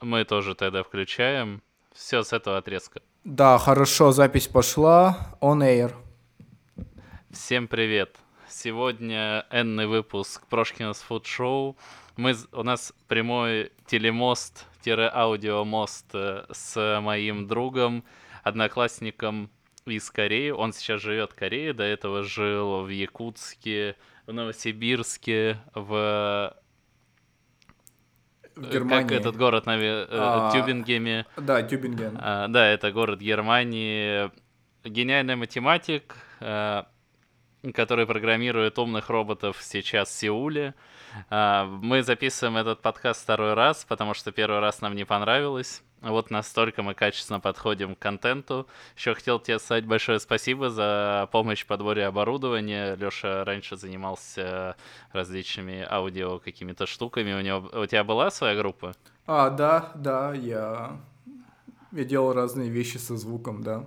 [0.00, 1.62] Мы тоже тогда включаем.
[1.92, 3.02] Все с этого отрезка.
[3.24, 5.36] Да, хорошо, запись пошла.
[5.42, 5.92] On air.
[7.30, 8.16] Всем привет.
[8.48, 11.76] Сегодня энный выпуск Прошкинс Фуд Шоу.
[12.16, 18.02] Мы, у нас прямой телемост-аудиомост э, с моим другом,
[18.42, 19.50] одноклассником
[19.84, 20.48] из Кореи.
[20.48, 23.96] Он сейчас живет в Корее, до этого жил в Якутске,
[24.26, 26.56] в Новосибирске, в
[28.56, 29.08] в Германии.
[29.08, 31.26] Как этот город на э, а, Тюбингеме.
[31.36, 32.18] Да, Тюбинген.
[32.20, 34.30] А, да, это город Германии.
[34.84, 36.86] Гениальный математик, а,
[37.74, 40.74] который программирует умных роботов сейчас в Сеуле.
[41.28, 45.82] А, мы записываем этот подкаст второй раз, потому что первый раз нам не понравилось.
[46.02, 48.66] Вот настолько мы качественно подходим к контенту.
[48.96, 52.94] Еще хотел тебе сказать большое спасибо за помощь в подборе оборудования.
[52.96, 54.76] Леша раньше занимался
[55.12, 57.34] различными аудио какими-то штуками.
[57.34, 58.94] У, него, у тебя была своя группа?
[59.26, 60.98] А, да, да, я,
[61.92, 63.86] я делал разные вещи со звуком, да.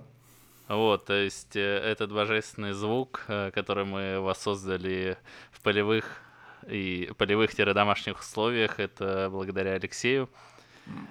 [0.68, 5.18] Вот, то есть э, этот божественный звук, э, который мы воссоздали
[5.52, 6.22] в полевых
[6.66, 10.30] и полевых-домашних условиях, это благодаря Алексею.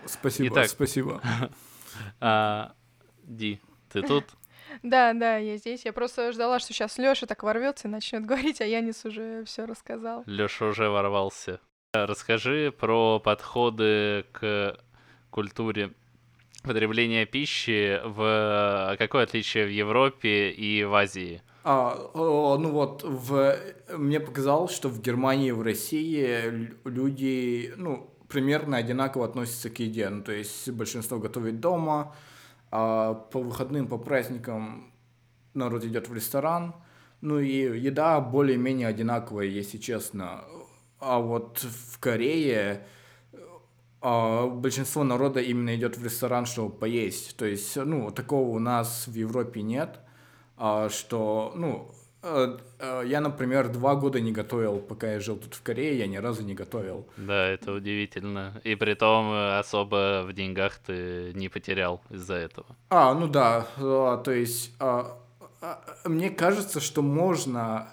[0.05, 1.21] Спасибо, Итак, спасибо.
[2.19, 2.73] А,
[3.23, 3.59] Ди,
[3.91, 4.25] ты тут?
[4.81, 5.85] Да, да, я здесь.
[5.85, 9.65] Я просто ждала, что сейчас Лёша так ворвется и начнет говорить, а Янис уже все
[9.65, 10.23] рассказал.
[10.25, 11.59] Лёша уже ворвался.
[11.93, 14.77] Расскажи про подходы к
[15.29, 15.93] культуре
[16.63, 21.41] потребления пищи, в какое отличие в Европе и в Азии?
[21.63, 23.55] А, ну вот, в...
[23.95, 30.09] мне показалось, что в Германии и в России люди, ну, примерно одинаково относятся к еде.
[30.09, 32.15] Ну, то есть большинство готовит дома,
[32.71, 34.91] а по выходным, по праздникам
[35.53, 36.75] народ идет в ресторан.
[37.21, 40.43] Ну и еда более-менее одинаковая, если честно.
[40.99, 42.87] А вот в Корее
[44.01, 47.37] а, большинство народа именно идет в ресторан, чтобы поесть.
[47.37, 49.99] То есть, ну, такого у нас в Европе нет,
[50.57, 51.91] а, что, ну,
[52.23, 56.43] я, например, два года не готовил, пока я жил тут в Корее, я ни разу
[56.43, 57.07] не готовил.
[57.17, 58.61] Да, это удивительно.
[58.63, 62.67] И при том э, особо в деньгах ты не потерял из-за этого.
[62.89, 65.17] А, ну да, то есть а,
[65.61, 67.87] а, мне кажется, что можно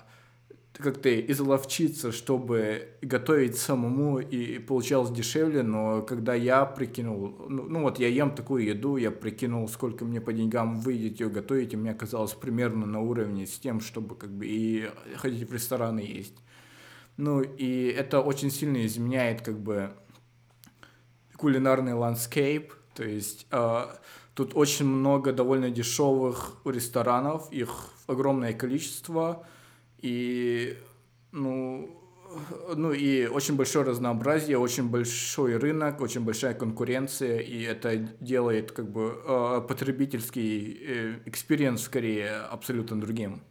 [0.80, 7.98] как-то изловчиться, чтобы готовить самому и получалось дешевле, но когда я прикинул, ну, ну вот
[7.98, 11.90] я ем такую еду, я прикинул, сколько мне по деньгам выйдет ее готовить, и мне
[11.92, 16.36] оказалось примерно на уровне с тем, чтобы как бы и ходить в рестораны есть.
[17.16, 19.92] Ну и это очень сильно изменяет как бы
[21.36, 23.86] кулинарный landscape, то есть э,
[24.34, 29.46] тут очень много довольно дешевых ресторанов, их огромное количество,
[30.02, 30.78] и,
[31.32, 32.00] ну,
[32.76, 38.90] ну и очень большое разнообразие, очень большой рынок, очень большая конкуренция, и это делает как
[38.90, 43.42] бы э, потребительский experience скорее абсолютно другим.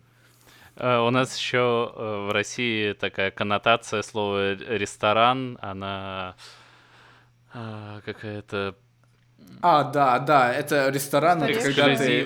[0.75, 6.35] Э, у нас еще э, в России такая коннотация слова ресторан, она
[8.05, 8.75] какая-то
[9.61, 12.25] а, да, да, это ресторан, это когда ты...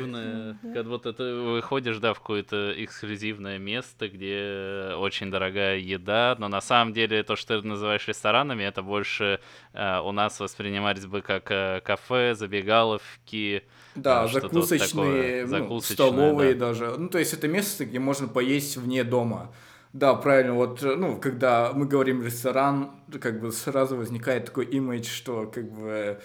[0.62, 6.62] Когда вот это выходишь, да, в какое-то эксклюзивное место, где очень дорогая еда, но на
[6.62, 9.40] самом деле то, что ты называешь ресторанами, это больше
[9.74, 13.64] э, у нас воспринимались бы как э, кафе, забегаловки,
[13.96, 16.68] да, э, закусочные, вот ну, столовые да.
[16.68, 16.96] даже.
[16.98, 19.54] Ну, то есть это место, где можно поесть вне дома.
[19.92, 22.92] Да, правильно, вот, ну, когда мы говорим ресторан,
[23.22, 26.20] как бы сразу возникает такой имидж, что, как бы,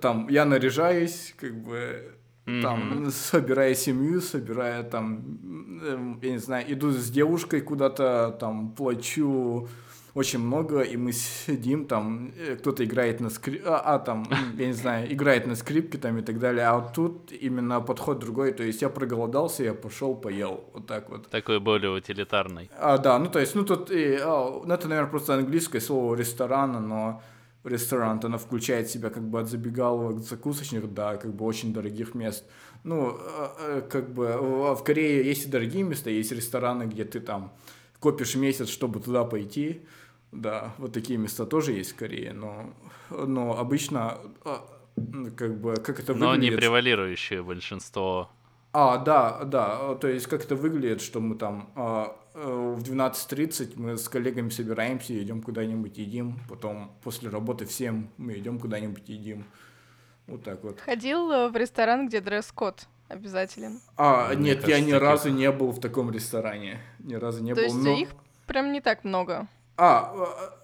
[0.00, 2.14] там я наряжаюсь, как бы
[2.44, 3.10] там, mm-hmm.
[3.10, 9.68] собирая семью, собирая там, я не знаю, иду с девушкой куда-то, там, плачу
[10.14, 14.26] очень много, и мы сидим, там, э, кто-то играет на скрипке, а, а, там,
[14.58, 18.20] я не знаю, играет на скрипке там и так далее, а вот тут именно подход
[18.20, 21.28] другой, то есть я проголодался, я пошел, поел, вот так вот.
[21.28, 22.70] Такой более утилитарный.
[22.78, 26.14] А, да, ну то есть, ну тут, и, а, ну это, наверное, просто английское слово
[26.14, 27.22] ресторана, но
[27.64, 32.44] ресторан, она включает себя как бы от забегаловок закусочных до как бы очень дорогих мест.
[32.84, 34.36] Ну, э, э, как бы
[34.74, 37.52] в Корее есть и дорогие места, есть рестораны, где ты там
[38.00, 39.80] копишь месяц, чтобы туда пойти.
[40.32, 42.74] Да, вот такие места тоже есть в Корее, но,
[43.10, 44.56] но обычно э,
[45.36, 46.20] как бы как это выглядит...
[46.20, 48.30] Но не превалирующее большинство.
[48.72, 53.96] А, да, да, то есть как это выглядит, что мы там а, в 12.30 мы
[53.96, 59.46] с коллегами собираемся, идем куда-нибудь едим, потом после работы всем мы идем куда-нибудь едим.
[60.26, 60.80] Вот так вот.
[60.80, 63.80] Ходил э, в ресторан, где дресс-код обязателен?
[63.96, 65.02] А, Мне нет, кажется, я ни таких...
[65.02, 66.80] разу не был в таком ресторане.
[66.98, 67.64] Ни разу не То был.
[67.64, 67.90] есть но...
[67.90, 68.08] их
[68.46, 69.46] прям не так много?
[69.76, 70.12] А,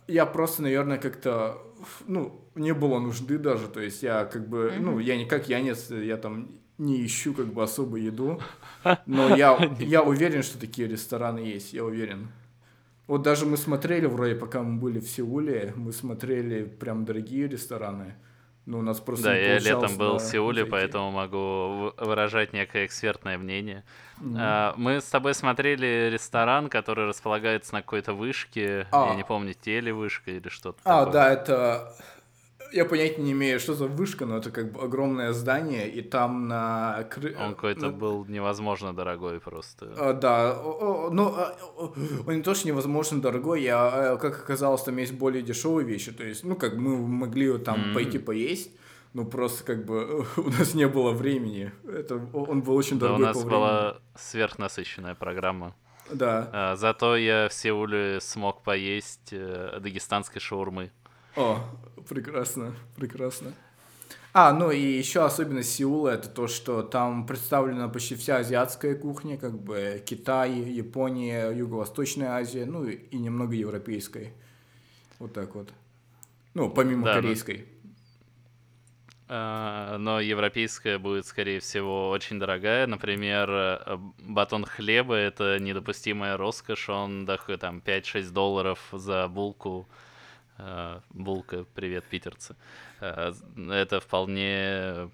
[0.07, 1.59] э, я просто, наверное, как-то
[2.07, 4.81] ну, не было нужды даже, то есть я как бы, mm-hmm.
[4.81, 8.41] ну, я не как Янец, я там не ищу как бы особо еду,
[9.07, 12.29] но я, я уверен, что такие рестораны есть, я уверен.
[13.07, 18.15] Вот даже мы смотрели, вроде пока мы были в Сеуле, мы смотрели прям дорогие рестораны,
[18.67, 20.71] ну, у нас просто Да, я летом был в Сеуле, зайти.
[20.71, 23.83] поэтому могу выражать некое экспертное мнение.
[24.21, 24.75] Mm-hmm.
[24.77, 28.87] Мы с тобой смотрели ресторан, который располагается на какой-то вышке.
[28.93, 29.09] А.
[29.09, 30.79] Я не помню, телевышка или что-то.
[30.85, 31.13] А, такое.
[31.13, 31.95] да, это
[32.73, 36.49] я понятия не имею, что за вышка, но это как бы огромное здание, и там
[36.49, 37.07] на...
[37.39, 37.93] Он какой-то на...
[37.93, 39.93] был невозможно дорогой просто.
[39.97, 41.57] А, да, ну, а,
[42.27, 46.25] он не то, что невозможно дорогой, а, как оказалось, там есть более дешевые вещи, то
[46.25, 47.95] есть, ну, как мы могли там mm-hmm.
[47.95, 48.71] пойти поесть,
[49.13, 51.73] ну, просто как бы у нас не было времени.
[51.85, 55.75] Это, он был очень дорогой да, у нас была сверхнасыщенная программа.
[56.13, 56.49] Да.
[56.53, 60.91] А, зато я в Сеуле смог поесть э, дагестанской шаурмы.
[61.37, 61.61] О,
[62.09, 63.53] прекрасно, прекрасно.
[64.33, 69.37] А, ну и еще особенность Сеула это то, что там представлена почти вся азиатская кухня,
[69.37, 74.33] как бы Китай, Япония, Юго-Восточная Азия, ну и немного европейской.
[75.19, 75.73] Вот так вот.
[76.55, 77.67] Ну, помимо да, корейской.
[79.29, 79.97] Но...
[79.99, 82.87] но европейская будет, скорее всего, очень дорогая.
[82.87, 86.89] Например, э, батон хлеба— это недопустимая роскошь.
[86.89, 89.89] Он доходит там 5-6 долларов за булку
[91.11, 92.57] булка, привет, питерцы.
[93.01, 93.33] Э,
[93.71, 95.11] это вполне,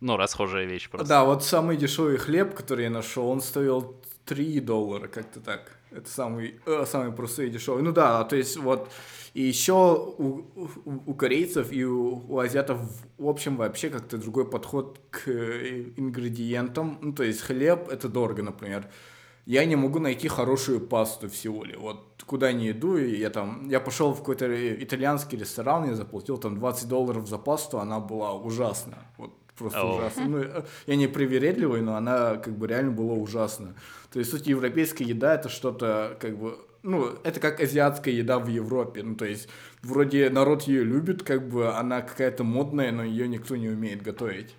[0.00, 1.08] ну, расхожая вещь просто.
[1.08, 5.78] Да, вот самый дешевый хлеб, который я нашел, он стоил 3 доллара, как-то так.
[5.90, 7.82] Это самый, э, самый простой и дешевый.
[7.82, 8.90] Ну да, то есть вот
[9.32, 12.80] и еще у, у, у корейцев и у, у азиатов
[13.18, 16.98] в общем вообще как-то другой подход к ингредиентам.
[17.00, 18.88] Ну то есть хлеб это дорого, например
[19.46, 21.76] я не могу найти хорошую пасту в Сеуле.
[21.76, 24.46] Вот куда не иду, и я там, я пошел в какой-то
[24.82, 28.98] итальянский ресторан, я заплатил там 20 долларов за пасту, она была ужасна.
[29.18, 29.98] Вот просто oh.
[29.98, 30.24] ужасно.
[30.26, 33.74] Ну, э, я не привередливый, но она как бы реально была ужасна.
[34.12, 38.48] То есть, суть, европейская еда это что-то как бы ну, это как азиатская еда в
[38.48, 39.02] Европе.
[39.02, 39.48] Ну, то есть,
[39.82, 44.54] вроде народ ее любит, как бы она какая-то модная, но ее никто не умеет готовить.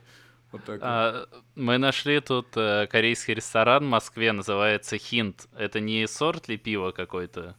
[0.56, 5.48] Вот так а, Мы нашли тут э, корейский ресторан в Москве, называется Хинт.
[5.58, 7.58] Это не сорт ли пива какой-то?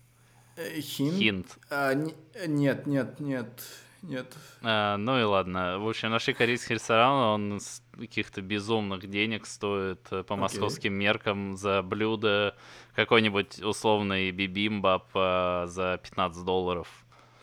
[0.57, 1.15] Э, хинт?
[1.15, 1.59] Хинт.
[1.69, 2.15] А, не,
[2.47, 3.63] нет, нет, нет.
[4.01, 4.35] Нет.
[4.63, 5.79] А, ну и ладно.
[5.79, 10.97] В общем, нашли корейский ресторан, он с каких-то безумных денег стоит э, по московским okay.
[10.97, 12.57] меркам за блюдо
[12.95, 16.89] какой-нибудь условный бибимбап а, за 15 долларов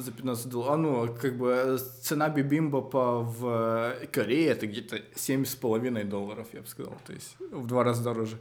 [0.04, 0.74] за 15 долларов.
[0.74, 6.62] А ну, как бы э, цена бибимбапа в э, Корее это где-то 7,5 долларов, я
[6.62, 6.94] бы сказал.
[7.06, 8.38] То есть в два раза дороже.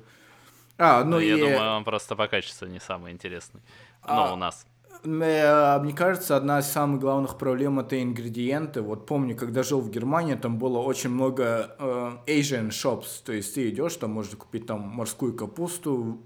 [0.78, 1.28] А, ну, ну и...
[1.28, 3.60] Я думаю, он просто по качеству не самый интересный.
[4.06, 4.66] Но а, у нас.
[5.04, 8.82] Э, мне кажется, одна из самых главных проблем это ингредиенты.
[8.82, 13.22] Вот помню, когда жил в Германии, там было очень много э, Asian shops.
[13.24, 16.22] То есть ты идешь, там можно купить там морскую капусту,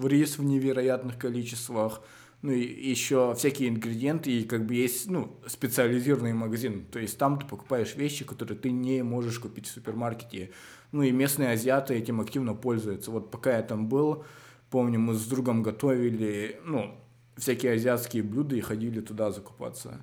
[0.00, 2.00] рис в невероятных количествах,
[2.42, 7.38] ну и еще всякие ингредиенты, и как бы есть, ну, специализированный магазин, то есть там
[7.38, 10.50] ты покупаешь вещи, которые ты не можешь купить в супермаркете,
[10.90, 13.12] ну и местные азиаты этим активно пользуются.
[13.12, 14.24] Вот пока я там был,
[14.70, 16.94] помню, мы с другом готовили, ну,
[17.36, 20.02] всякие азиатские блюда и ходили туда закупаться.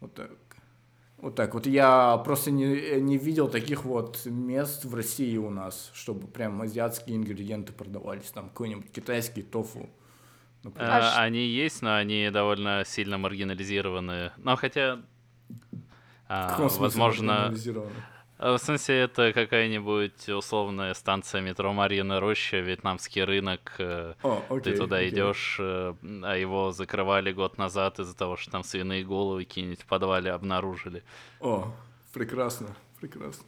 [0.00, 0.30] Вот так.
[1.16, 1.66] Вот так вот.
[1.66, 7.16] Я просто не, не видел таких вот мест в России у нас, чтобы прям азиатские
[7.16, 8.30] ингредиенты продавались.
[8.30, 9.88] Там какой-нибудь китайский тофу.
[10.62, 10.90] Например.
[10.90, 14.32] А, они есть, но они довольно сильно маргинализированы.
[14.38, 15.00] Но хотя,
[16.28, 17.54] а, возможно,
[18.38, 23.74] а, в смысле, это какая-нибудь условная станция метро Марьина Роща, вьетнамский рынок.
[23.78, 25.10] О, э, окей, Ты туда окей.
[25.10, 29.86] идешь, э, а его закрывали год назад из-за того, что там свиные головы какие-нибудь в
[29.86, 31.02] подвале обнаружили.
[31.40, 31.74] О,
[32.12, 33.44] прекрасно, прекрасно.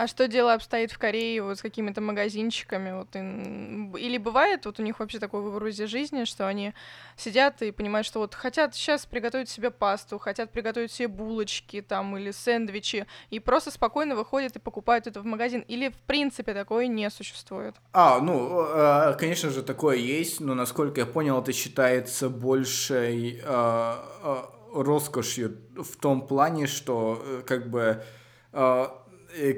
[0.00, 2.90] А что дело обстоит в Корее вот с какими-то магазинчиками?
[2.92, 4.02] Вот, и...
[4.02, 6.72] Или бывает вот у них вообще такой выбор из жизни, что они
[7.18, 12.16] сидят и понимают, что вот хотят сейчас приготовить себе пасту, хотят приготовить себе булочки там
[12.16, 15.66] или сэндвичи, и просто спокойно выходят и покупают это в магазин?
[15.68, 17.74] Или в принципе такое не существует?
[17.92, 23.94] А, ну, э, конечно же, такое есть, но насколько я понял, это считается большей э,
[24.22, 24.36] э,
[24.72, 28.02] роскошью в том плане, что как бы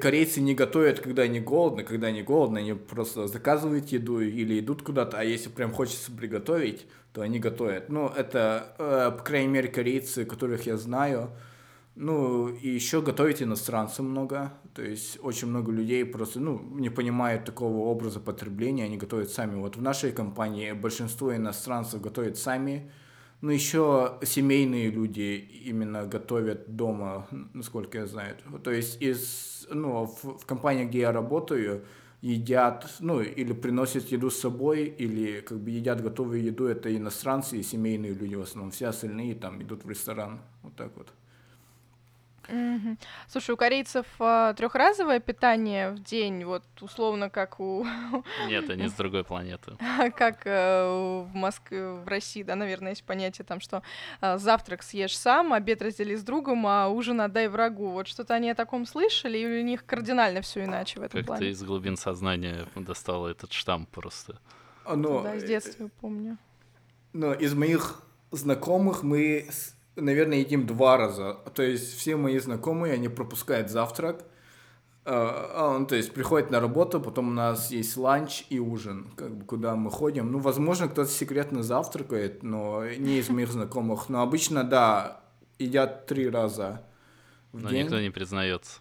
[0.01, 4.83] корейцы не готовят, когда они голодны, когда они голодны, они просто заказывают еду или идут
[4.83, 7.89] куда-то, а если прям хочется приготовить, то они готовят.
[7.89, 11.29] Ну, это, э, по крайней мере, корейцы, которых я знаю.
[11.95, 14.53] Ну, и еще готовить иностранцы много.
[14.73, 19.59] То есть очень много людей просто, ну, не понимают такого образа потребления, они готовят сами.
[19.59, 22.91] Вот в нашей компании большинство иностранцев готовят сами,
[23.43, 28.37] Ну, еще семейные люди именно готовят дома, насколько я знаю.
[28.63, 31.83] То есть из, ну, в, в компании, где я работаю,
[32.21, 37.57] едят, ну, или приносят еду с собой, или как бы едят готовую еду, это иностранцы
[37.57, 38.71] и семейные люди в основном.
[38.71, 40.39] Все остальные там идут в ресторан.
[40.61, 41.11] Вот так вот.
[42.49, 42.97] Мгм.
[43.27, 47.85] Слушай, у корейцев а, трехразовое питание в день, вот условно как у
[48.47, 49.77] Нет, они с другой планеты.
[50.15, 50.85] как э,
[51.23, 53.81] в Москве, в России, да, наверное, есть понятие там, что
[54.21, 57.91] а, завтрак съешь сам, обед раздели с другом, а ужин отдай врагу.
[57.91, 61.21] Вот что-то они о таком слышали, или у них кардинально все иначе в этом Как
[61.21, 61.49] ты плане?
[61.51, 64.39] из глубин сознания достала этот штамп просто.
[64.85, 66.37] А, Но, Да, с детства помню.
[67.13, 71.37] но из моих знакомых мы, с- наверное, едим два раза.
[71.53, 74.23] То есть все мои знакомые, они пропускают завтрак.
[75.05, 79.45] Ну, то есть приходят на работу, потом у нас есть ланч и ужин, как бы
[79.45, 80.31] куда мы ходим.
[80.31, 84.07] Ну, возможно, кто-то секретно завтракает, но не из моих знакомых.
[84.07, 85.21] Но обычно, да,
[85.59, 86.83] едят три раза
[87.51, 87.83] в Но день.
[87.83, 88.79] никто не признается.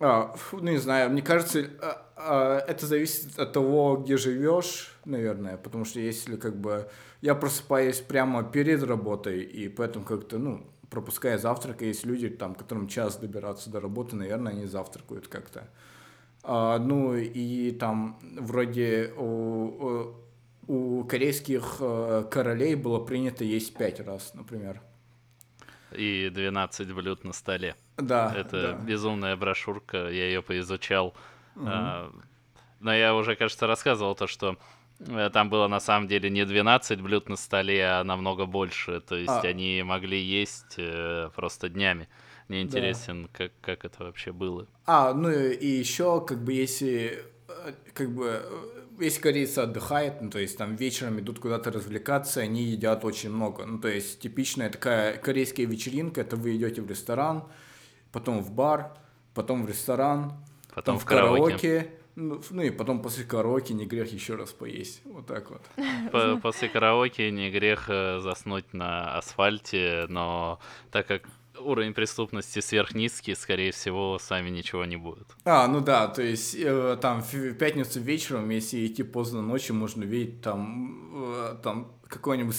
[0.00, 4.94] А, фу, ну, не знаю, мне кажется, а, а, это зависит от того, где живешь,
[5.04, 6.88] наверное, потому что если как бы
[7.24, 12.54] я просыпаюсь прямо перед работой, и поэтому как-то, ну, пропуская завтрак, и есть люди, там,
[12.54, 15.66] которым час добираться до работы, наверное, они завтракают как-то.
[16.42, 20.12] А, ну, и там вроде у,
[20.66, 24.82] у, корейских э, королей было принято есть пять раз, например.
[25.92, 27.74] И 12 блюд на столе.
[27.96, 28.72] Да, Это да.
[28.84, 31.14] безумная брошюрка, я ее поизучал.
[31.56, 32.12] А,
[32.80, 34.58] Но я уже, кажется, рассказывал то, что
[35.32, 39.00] там было на самом деле не 12 блюд на столе, а намного больше.
[39.00, 39.40] То есть А.
[39.40, 42.08] они могли есть э, просто днями.
[42.48, 44.66] Мне интересен, как, как это вообще было.
[44.86, 50.30] А, ну и еще, как бы, если, э, как бы, э, если корейцы отдыхают, ну,
[50.30, 53.64] то есть там вечером идут куда-то развлекаться, они едят очень много.
[53.64, 57.44] Ну, то есть типичная такая корейская вечеринка, это вы идете в ресторан,
[58.12, 58.94] потом в бар,
[59.34, 60.34] потом в ресторан,
[60.74, 61.90] Потом потом в караоке.
[62.16, 65.02] Ну, ну и потом после караоке не грех еще раз поесть.
[65.04, 65.62] Вот так вот.
[66.12, 70.58] По- После караоке не грех э, заснуть на асфальте, но
[70.90, 71.22] так как
[71.58, 75.28] уровень преступности сверхнизкий, скорее всего, с вами ничего не будет.
[75.44, 80.02] А, ну да, то есть э, там в пятницу вечером, если идти поздно ночью, можно
[80.04, 82.56] видеть там, э, там какого-нибудь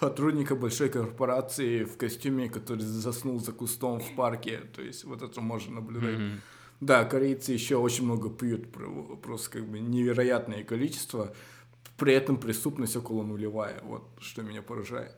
[0.00, 4.60] сотрудника большой корпорации в костюме, который заснул за кустом в парке.
[4.74, 6.18] То есть вот это можно наблюдать.
[6.18, 6.40] Мгм.
[6.80, 11.34] Да, корейцы еще очень много пьют, про- просто как бы невероятное количество.
[11.98, 13.80] При этом преступность около нулевая.
[13.82, 15.14] Вот что меня поражает.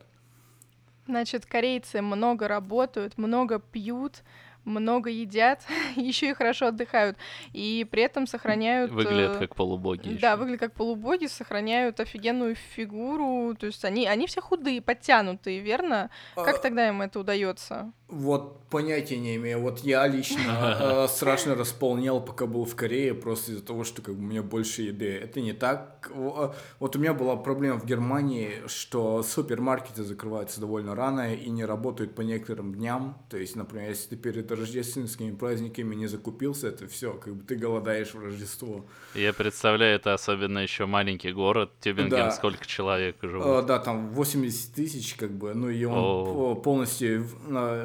[1.07, 4.23] Значит, корейцы много работают, много пьют,
[4.65, 5.63] много едят,
[5.97, 7.17] еще и хорошо отдыхают,
[7.53, 8.91] и при этом сохраняют...
[8.91, 10.09] Выглядят э, как полубоги.
[10.21, 10.37] Да, ещё.
[10.39, 16.11] выглядят как полубоги, сохраняют офигенную фигуру, то есть они, они все худые, подтянутые, верно?
[16.35, 17.93] Как А, тогда им это удается?
[18.13, 19.61] Вот понятия не имею.
[19.61, 24.17] Вот я лично э, страшно располнел, пока был в Корее, просто из-за того, что как
[24.17, 25.11] бы, у меня больше еды.
[25.11, 26.11] Это не так.
[26.15, 31.65] Э, Вот у меня была проблема в Германии, что супермаркеты закрываются довольно рано и не
[31.65, 33.17] работают по некоторым дням.
[33.31, 37.57] То есть, например, если ты перед рождественскими праздниками не закупился, это все, как бы ты
[37.57, 38.85] голодаешь в Рождество.
[39.15, 41.71] Я представляю, это особенно еще маленький город.
[41.81, 42.31] Тюбинген, Да.
[42.31, 43.67] сколько человек Э, живут?
[43.67, 46.25] да, там 80 тысяч, как бы, ну и он О.
[46.55, 47.27] по- полностью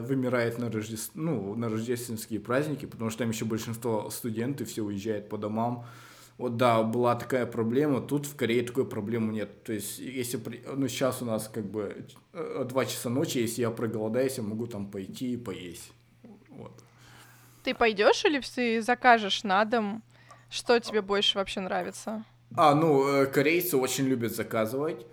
[0.02, 5.30] вымирает на, Рождес- ну, на рождественские праздники, потому что там еще большинство студенты все уезжают
[5.30, 5.86] по домам.
[6.38, 9.64] Вот да, была такая проблема, тут в Корее такой проблемы нет.
[9.64, 10.40] То есть, если,
[10.76, 14.68] ну, сейчас у нас как бы э, 2 часа ночи, если я проголодаюсь, я могу
[14.68, 15.92] там пойти и поесть.
[16.58, 16.72] Вот.
[17.64, 20.02] Ты пойдешь или ты закажешь на дом?
[20.50, 22.24] Что тебе больше вообще нравится?
[22.56, 25.06] А, ну, э, корейцы очень любят заказывать.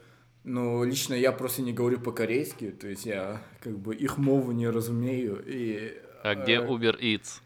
[0.44, 4.68] Но лично я просто не говорю по-корейски, то есть я как бы их мову не
[4.68, 5.42] разумею.
[5.46, 7.40] И, А где э, Uber Eats?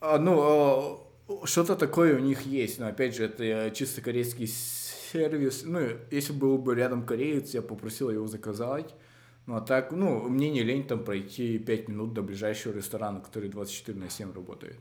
[0.00, 4.48] а, ну, а, что-то такое у них есть, но опять же, это э, чисто корейский
[4.48, 5.62] сервис.
[5.64, 5.80] Ну,
[6.10, 8.94] если был бы рядом кореец, я попросил его заказать.
[9.50, 13.48] Ну, а так, ну, мне не лень там пройти 5 минут до ближайшего ресторана, который
[13.48, 14.76] 24 на 7 работает.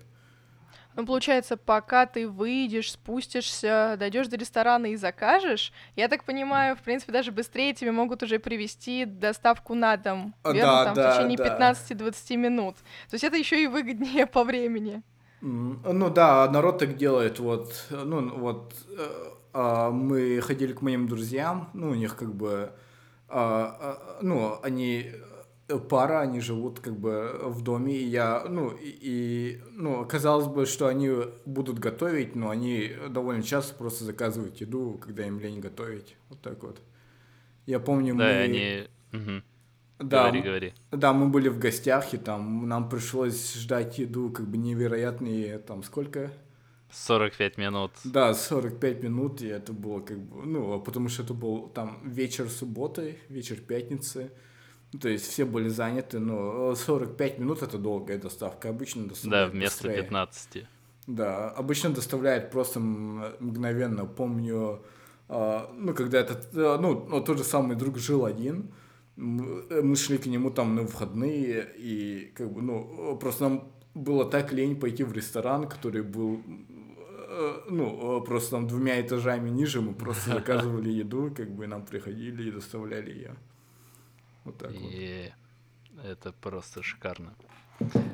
[0.96, 6.84] Ну, получается, пока ты выйдешь, спустишься, дойдешь до ресторана и закажешь, я так понимаю, в
[6.84, 10.36] принципе, даже быстрее тебе могут уже привезти доставку на дом.
[10.44, 10.72] А, Верно?
[10.72, 11.72] да, Там да, в течение да.
[11.74, 12.76] 15-20 минут.
[13.10, 15.02] То есть это еще и выгоднее по времени.
[15.42, 17.40] Ну да, народ так делает.
[17.40, 22.72] Вот, ну вот э, а, мы ходили к моим друзьям, ну у них как бы,
[24.22, 25.12] ну они
[25.68, 30.48] э, пара, они живут как бы в доме, и я, ну и, и, ну казалось
[30.48, 31.12] бы, что они
[31.46, 36.64] будут готовить, но они довольно часто просто заказывают еду, когда им лень готовить, вот так
[36.64, 36.82] вот.
[37.66, 38.32] Я помню, Да, мы...
[38.32, 38.88] они...
[39.12, 39.44] Мгм.
[40.00, 40.74] Да, Говори, говори.
[40.92, 45.84] Да, мы были в гостях, и там нам пришлось ждать еду как бы невероятные, там
[45.84, 46.32] сколько?
[46.92, 47.92] 45 минут.
[48.04, 52.50] Да, 45 минут, и это было как бы, ну, потому что это был там вечер
[52.50, 54.32] субботы, вечер пятницы,
[55.00, 59.84] то есть все были заняты, но 45 минут это долгая доставка, обычно Да, доставляют вместо
[59.88, 60.04] быстрее.
[60.04, 60.68] 15.
[61.08, 64.06] Да, обычно доставляет просто мгновенно.
[64.06, 64.84] Помню,
[65.28, 68.72] а, ну, когда этот, а, ну, ну, тот же самый друг жил один,
[69.18, 74.26] э, мы шли к нему там на выходные, и как бы, ну, просто нам было
[74.26, 76.69] так лень пойти в ресторан, который был, э,
[77.70, 82.50] ну, э, просто там двумя этажами ниже, мы просто заказывали еду, как бы нам приходили
[82.50, 83.36] и доставляли ее.
[84.46, 84.92] Вот так вот.
[86.04, 87.36] Это просто шикарно.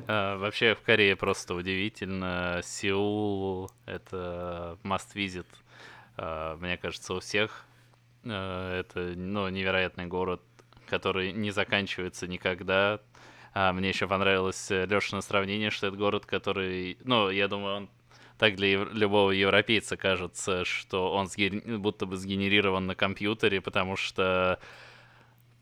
[0.06, 2.60] А, вообще в Корее просто удивительно.
[2.64, 5.46] Сеул— это must visit.
[6.16, 7.64] А, мне кажется, у всех
[8.24, 10.42] А, это ну, невероятный город,
[10.88, 13.00] который не заканчивается никогда.
[13.54, 17.88] А, мне еще понравилось Лешина сравнение, что это город, который, ну, я думаю, он
[18.38, 23.96] так для ев- любого европейца кажется, что он сге- будто бы сгенерирован на компьютере, потому
[23.96, 24.58] что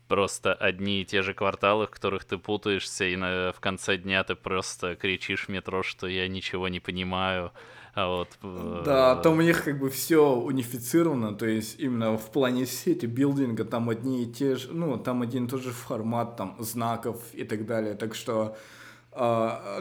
[0.07, 4.23] просто одни и те же кварталы, в которых ты путаешься, и на, в конце дня
[4.23, 7.51] ты просто кричишь в метро, что я ничего не понимаю.
[7.95, 12.29] А вот, э, Да, там у них как бы все унифицировано, то есть именно в
[12.29, 16.35] плане сети билдинга там одни и те же, ну, там один и тот же формат
[16.35, 18.57] там знаков и так далее, так что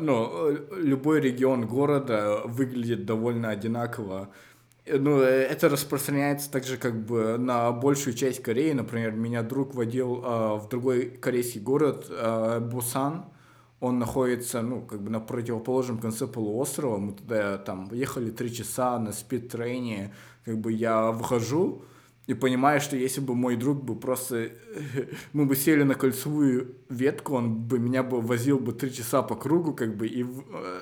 [0.01, 4.31] ну, э, любой регион города выглядит довольно одинаково.
[4.87, 8.73] Э, Ну, э, это распространяется также как бы на большую часть Кореи.
[8.73, 13.25] Например, меня друг водил а, в другой корейский город, а, Бусан.
[13.81, 16.99] Он находится, ну, как бы на противоположном конце полуострова.
[16.99, 20.15] Мы туда там ехали три часа на спид-трейне.
[20.45, 21.83] Как бы я выхожу
[22.27, 24.49] и понимаю, что если бы мой друг бы просто...
[25.33, 29.35] Мы бы сели на кольцевую ветку, он бы меня бы возил бы три часа по
[29.37, 30.81] кругу, как бы, и, э,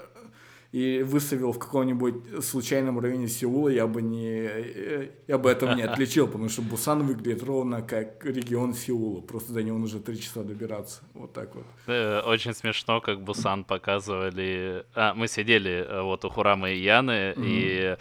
[0.71, 4.47] и выставил в каком-нибудь случайном районе Сеула, я бы не...
[4.47, 9.21] э, Я бы этого не отличил, потому что Бусан выглядит ровно как регион Сеула.
[9.21, 11.03] Просто до него нужно три часа добираться.
[11.15, 11.65] Вот так вот.
[11.89, 14.85] Э, Очень смешно, как Бусан показывали.
[14.95, 17.97] А, мы сидели вот у Хурама и Яны, и э,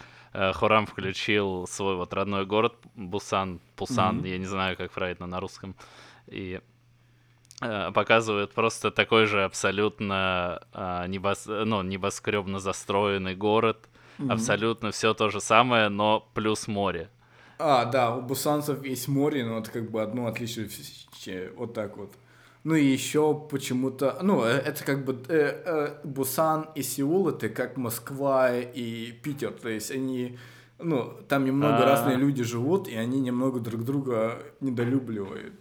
[0.54, 4.24] Хурам включил свой вот родной город Бусан, Пусан, Мгм.
[4.24, 5.74] я не знаю, как правильно на русском,
[6.26, 6.60] и
[7.60, 11.46] э, показывает просто такой же абсолютно а, небос...
[11.46, 13.88] ну, небоскребно застроенный город,
[14.28, 17.08] абсолютно все то же самое, но плюс море.
[17.58, 20.68] А, да, у бусанцев есть море, но это как бы одно отличие,
[21.56, 22.12] вот так вот.
[22.64, 27.48] Ну и еще почему-то, ну, э, это как бы э, э, Бусан и Сеул, это
[27.48, 30.38] как Москва и Питер, то есть они,
[30.78, 31.84] ну, там немного А.
[31.84, 35.54] разные люди живут, и они немного друг друга недолюбливают,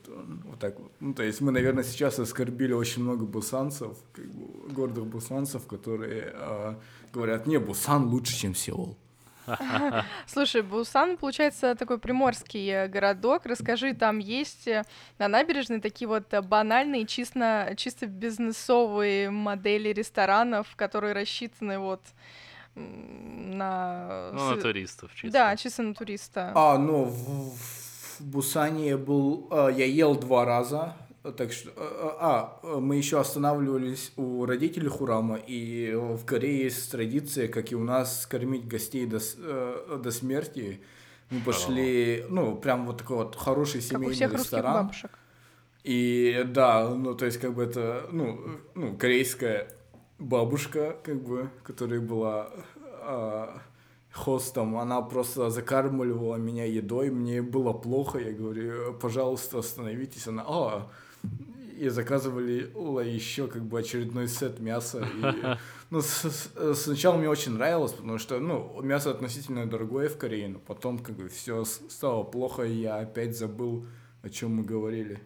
[0.46, 0.92] вот так вот.
[1.00, 6.34] Ну, то есть мы, наверное, сейчас оскорбили очень много бусанцев, как бы гордых бусанцев, которые
[6.36, 6.76] э,
[7.12, 8.96] говорят, не, Бусан лучше, чем Сеул.
[10.28, 13.46] Слушай, Бусан, получается, такой приморский э, городок.
[13.46, 14.84] Расскажи, там есть э,
[15.18, 22.02] на набережной такие вот э, банальные, чисто, чисто бизнесовые модели ресторанов, которые рассчитаны вот
[22.76, 24.32] на...
[24.34, 25.32] Ну, на туристов чисто.
[25.32, 26.52] Да, чисто на туриста.
[26.56, 32.80] А, ну, в, в Бусане я был, я ел два раза, так что, а, а,
[32.80, 38.26] мы еще останавливались у родителей Хурама, и в Корее есть традиция, как и у нас,
[38.26, 40.82] кормить гостей до, э, до смерти.
[41.30, 44.74] Мы пошли, ну, прям вот такой вот хороший как у семейный всех русских ресторан.
[44.74, 45.12] бабушек.
[45.84, 48.40] И да, ну, то есть, как бы это, ну,
[48.74, 49.68] ну корейская
[50.18, 52.50] бабушка, как бы, которая была
[53.02, 53.62] а,
[54.12, 60.28] хостом, она просто закармливала меня едой, мне было плохо, я говорю, пожалуйста, остановитесь.
[60.28, 60.90] Она, а,
[61.78, 62.72] и заказывали
[63.10, 65.00] еще как бы очередной сет мяса.
[65.04, 65.58] И,
[65.90, 70.50] ну, с- с- сначала мне очень нравилось, потому что, ну, мясо относительно дорогое в Корее,
[70.50, 73.86] но потом как бы все стало плохо, и я опять забыл,
[74.22, 75.20] о чем мы говорили.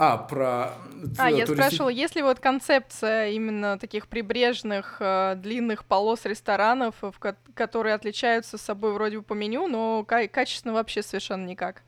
[0.00, 0.74] А, про...
[1.18, 6.94] А, я туристи- спрашивала, есть ли вот концепция именно таких прибрежных э, длинных полос ресторанов,
[7.02, 11.46] э, в ко- которые отличаются собой вроде бы по меню, но ка- качественно вообще совершенно
[11.46, 11.82] никак.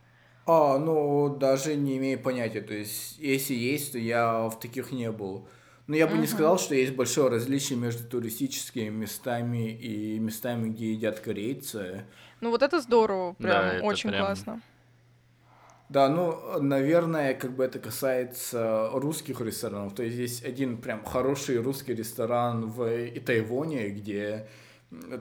[0.52, 2.60] А, ну, даже не имею понятия.
[2.60, 5.46] То есть, если есть, то я в таких не был.
[5.86, 6.28] Но я бы не Мгм.
[6.28, 12.04] сказал, что есть большое различие между туристическими местами и местами, где едят корейцы.
[12.40, 14.60] Ну вот это здорово, прям Да, очень прям- классно.
[15.88, 19.94] Да, ну, наверное, как бы это касается русских ресторанов.
[19.94, 24.46] То есть есть один прям хороший русский ресторан в Итайвоне, где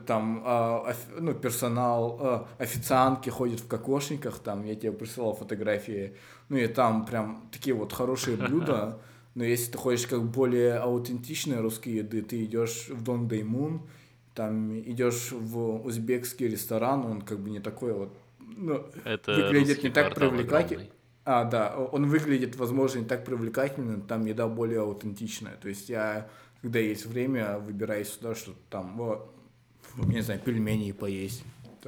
[0.06, 6.16] там, а, ну, персонал, а, официантки ходят в кокошниках, там, я тебе присылал фотографии,
[6.48, 8.98] ну, и там прям такие вот хорошие блюда,
[9.34, 13.82] но если ты хочешь как более аутентичной русской еды, ты идешь в Дон Даймун,
[14.34, 19.90] там идешь в узбекский ресторан, он как бы не такой вот, ну, Это выглядит не
[19.90, 20.86] так привлекательно.
[21.24, 25.56] А, да, он выглядит, возможно, не так привлекательно, там еда более аутентичная.
[25.56, 26.28] То есть я,
[26.62, 29.32] когда есть время, выбираюсь сюда, что там, вот,
[29.96, 31.44] не знаю, пельмени поесть.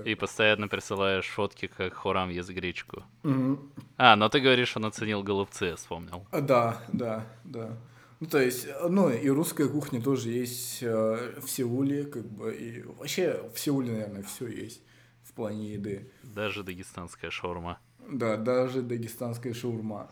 [0.07, 3.03] И постоянно присылаешь фотки, как Хорам ест гречку.
[3.23, 3.71] Мгм.
[3.99, 6.27] А, но ты говоришь, он оценил голубцы, я вспомнил.
[6.31, 7.77] А, Да, да, да.
[8.21, 12.83] Ну, то есть, ну, и русская кухня тоже есть э, в Сеуле, как бы, и
[12.83, 14.81] вообще в Сеуле, наверное, все есть
[15.25, 16.11] в плане еды.
[16.23, 17.79] Даже дагестанская шаурма.
[18.11, 20.09] Да, даже дагестанская шаурма.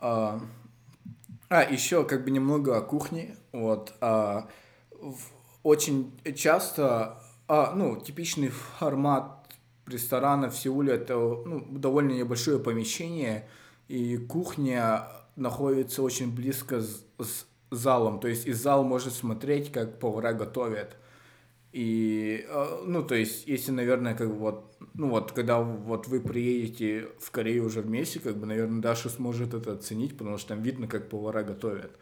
[0.00, 0.40] А,
[1.50, 3.36] а, еще как бы немного о кухне.
[3.52, 3.94] Вот.
[4.00, 4.48] А,
[4.90, 5.33] в-
[5.64, 9.48] очень часто, а, ну, типичный формат
[9.86, 13.48] ресторана в Сеуле это ну, довольно небольшое помещение,
[13.88, 18.20] и кухня находится очень близко с, с залом.
[18.20, 20.96] То есть из зала можно смотреть, как повара готовят.
[21.72, 27.08] И, э, ну, то есть, если, наверное, как вот, ну, вот, когда вот вы приедете
[27.18, 30.86] в Корею уже вместе, как бы, наверное, Даша сможет это оценить, потому что там видно,
[30.86, 31.98] как повара готовят.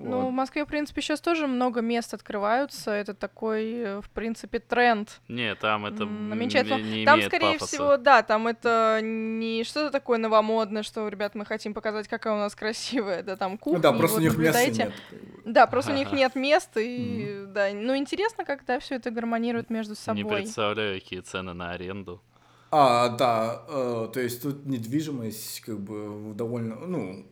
[0.00, 0.30] Ну, в Вот.
[0.30, 2.92] Москве, в принципе, сейчас тоже много мест открываются.
[2.92, 5.20] Это такой, э, в принципе, тренд.
[5.26, 6.76] Не, там это намечается.
[6.76, 7.66] не, не Там, скорее пафоса.
[7.66, 12.38] всего, да, там это не что-то такое новомодное, что, ребят, мы хотим показать, какая у
[12.38, 13.80] нас красивая, да, там Ну кухня.
[13.80, 14.84] да, просто вот у них места наблюдайте.
[15.10, 15.42] нет.
[15.44, 16.16] Да, просто у них Ага.
[16.16, 20.36] нет места, и, да, ну, интересно, когда все это гармонирует между Не собой.
[20.36, 22.22] представляю, какие цены на аренду.
[22.70, 27.26] А, да, э, то есть тут недвижимость, как бы, довольно, ну,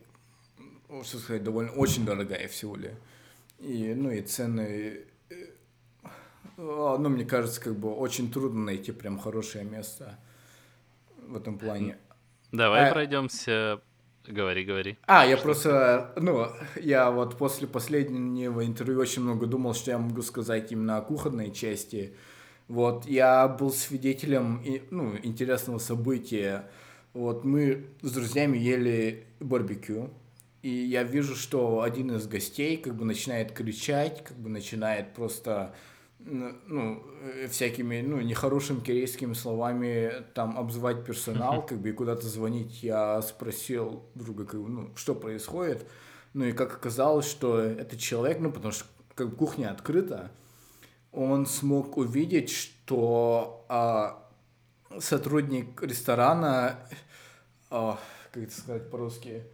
[1.04, 2.96] что сказать, довольно очень дорогая в Сеуле.
[3.59, 5.35] И, ну, и цены, э,
[6.59, 10.18] а, ну, мне кажется, как бы очень трудно найти прям хорошее место
[11.26, 11.98] в этом плане.
[12.52, 13.80] Давай А- пройдемся.
[14.26, 14.98] Говори, говори.
[15.06, 20.20] А, я просто, ну, я вот после последнего интервью очень много думал, что я могу
[20.22, 22.16] сказать именно о кухонной части.
[22.66, 26.68] Вот, я был свидетелем, ну, интересного события.
[27.12, 30.11] Вот, мы с друзьями ели барбекю,
[30.62, 35.74] и я вижу, что один из гостей как бы начинает кричать, как бы начинает просто
[36.18, 42.82] ну, э, всякими, ну, нехорошими корейскими словами там обзывать персонал, как бы, и куда-то звонить.
[42.82, 45.86] Я спросил друга, как бы, ну, что происходит.
[46.34, 50.30] Ну, и как оказалось, что этот человек, ну, потому что как бы кухня открыта,
[51.12, 54.28] он смог увидеть, что а,
[54.98, 56.78] сотрудник ресторана,
[57.70, 57.98] а,
[58.32, 59.44] как это сказать по-русски,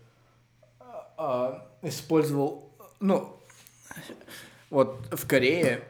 [1.83, 3.37] использовал, ну,
[4.71, 5.83] вот в Корее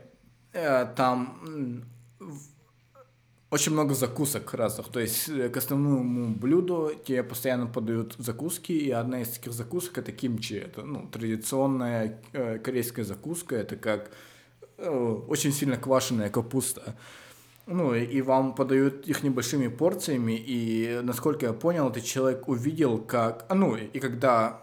[0.52, 1.84] э, там
[3.50, 4.88] очень много закусок разных.
[4.88, 9.98] То есть э, к основному блюду тебе постоянно подают закуски, и одна из таких закусок
[9.98, 10.54] это кимчи.
[10.54, 13.56] Это ну, традиционная э, корейская закуска.
[13.56, 14.10] Это как
[14.78, 16.96] очень сильно квашеная капуста.
[17.66, 23.46] Ну, и, вам подают их небольшими порциями, и, насколько я понял, этот человек увидел, как...
[23.48, 24.62] а, Ну, и когда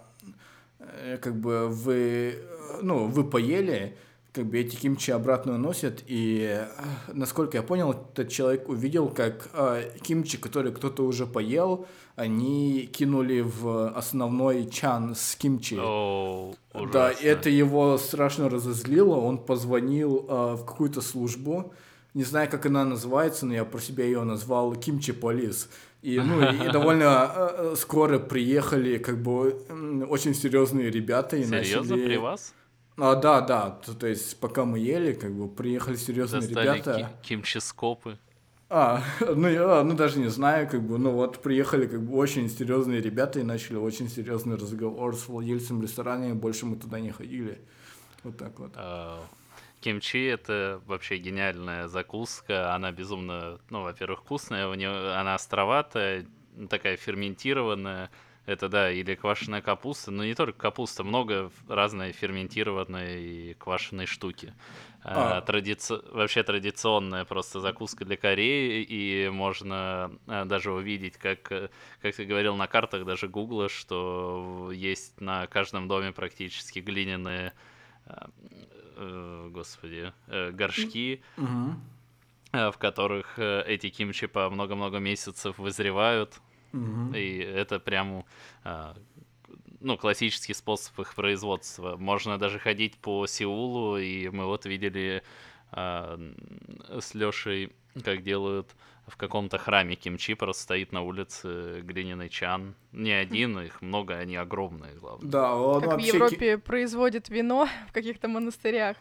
[1.22, 3.96] как бы вы, э, ну, вы поели,
[4.32, 6.68] как бы эти кимчи обратно носят, и, э,
[7.14, 13.42] насколько я понял, этот человек увидел, как э, кимчи, который кто-то уже поел, они кинули
[13.42, 15.78] в основной чан с кимчи.
[15.80, 16.54] О,
[16.92, 19.16] Да, это его страшно разозлило.
[19.16, 21.74] Он позвонил э, в какую-то службу.
[22.14, 25.70] Не знаю, как она называется, но я про себя ее назвал Кимчи Полис.
[26.02, 29.52] И, ну, и, довольно э, э, скоро приехали, как бы,
[30.10, 32.08] очень серьезные ребята и Серьезно, начали...
[32.08, 32.54] при вас?
[32.98, 37.12] А, да, да, то, то есть пока мы ели, как бы приехали серьезные Застали ребята.
[37.22, 38.18] ки- кимчи-скопы.
[38.70, 42.50] А, ну, я, ну, даже не знаю, как бы, ну, вот приехали, как бы, очень
[42.50, 47.12] серьезные ребята и начали очень серьезный разговор с владельцем ресторана, и больше мы туда не
[47.12, 47.60] ходили.
[48.24, 48.72] Вот так вот.
[48.76, 49.22] А,
[49.82, 52.74] Кимчи это вообще гениальная закуска.
[52.76, 56.26] Она безумно, ну, во-первых, вкусная, у нее она островатая,
[56.70, 58.10] такая ферментированная.
[58.46, 64.56] Это да, или квашеная капуста, но не только капуста, много разной ферментированной и квашеной штуки.
[65.04, 65.42] А, А.
[65.42, 71.70] традици- Вообще традиционная просто закуска для Кореи, и можно а, даже увидеть, как, э,
[72.02, 77.54] как ты говорил на картах даже Гугла, что есть на каждом доме практически глиняные
[78.08, 78.30] а,
[79.50, 81.22] господи, э, горшки,
[82.52, 86.40] э, в которых э, эти кимчи по много-много месяцев вызревают.
[87.16, 88.26] И это прям,
[89.80, 91.98] ну, классический способ их производства.
[91.98, 95.24] Можно даже ходить по Сеулу, и мы вот видели
[95.72, 96.20] а,
[97.00, 97.72] с Лешей,
[98.04, 98.76] как делают
[99.10, 102.76] в каком-то храме кимчи, просто стоит на улице глиняный чан.
[102.92, 105.30] Не один, их много, они огромные, главное.
[105.30, 106.08] Да, он Как в вообще...
[106.08, 108.98] Европе производят вино в каких-то монастырях,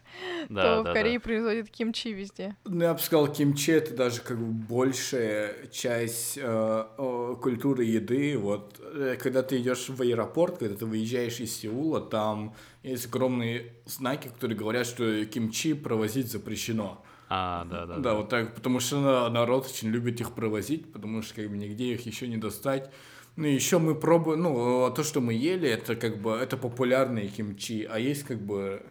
[0.49, 0.93] Да, то да, в да.
[0.95, 2.57] Корее производят кимчи везде.
[2.65, 8.37] Ну, я бы сказал, кимчи это даже как бы большая часть э, э, культуры еды.
[8.37, 13.73] Вот э, когда ты идешь в аэропорт, когда ты выезжаешь из Сеула, там есть огромные
[13.87, 17.03] знаки, которые говорят, что кимчи провозить запрещено.
[17.29, 17.99] А, да, да.
[17.99, 21.57] Да, вот так, потому что на- народ очень любит их провозить, потому что как бы
[21.57, 22.91] нигде их еще не достать.
[23.37, 27.87] Ну, еще мы пробуем, ну, то, что мы ели, это как бы, это популярные кимчи,
[27.89, 28.83] а есть как бы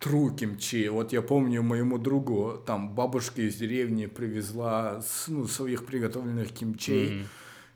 [0.00, 0.88] true кимчи.
[0.88, 7.26] Вот я помню моему другу, там, бабушка из деревни привезла, ну, своих приготовленных кимчей, Мгм.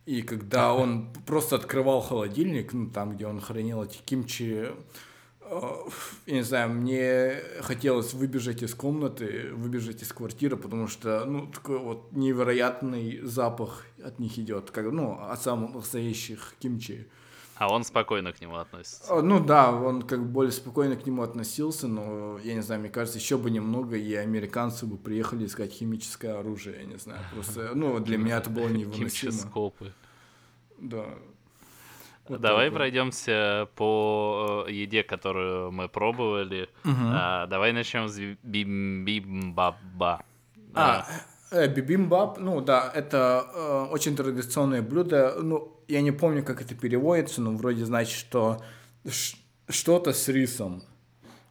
[0.06, 4.68] и когда он просто открывал холодильник, ну, там, где он хранил эти кимчи,
[6.26, 11.78] я не знаю, мне хотелось выбежать из комнаты, выбежать из квартиры, потому что, ну, такой
[11.78, 17.06] вот невероятный запах от них идет, как, ну, от самых настоящих кимчи.
[17.58, 19.04] А он спокойно к нему относится.
[19.08, 22.90] А, Ну да, он как более спокойно к нему относился, но, я не знаю, мне
[22.90, 27.70] кажется, еще бы немного, и американцы бы приехали искать химическое оружие, я не знаю, просто,
[27.74, 29.32] ну, для меня это было невыносимо.
[29.32, 29.92] Кимчи-скопы.
[30.78, 31.06] Да.
[32.28, 32.76] Вот Давай вот.
[32.76, 36.68] пройдемся по э, еде, которую мы пробовали.
[36.84, 37.10] Мгм.
[37.14, 40.24] А, давай начнем с бимбимбаба.
[40.74, 41.06] А,
[41.50, 45.36] э, бибимбап, ну да, это э, очень традиционное блюдо.
[45.40, 48.62] Ну, я не помню, как это переводится, но вроде значит, что
[49.68, 50.82] что-то с рисом.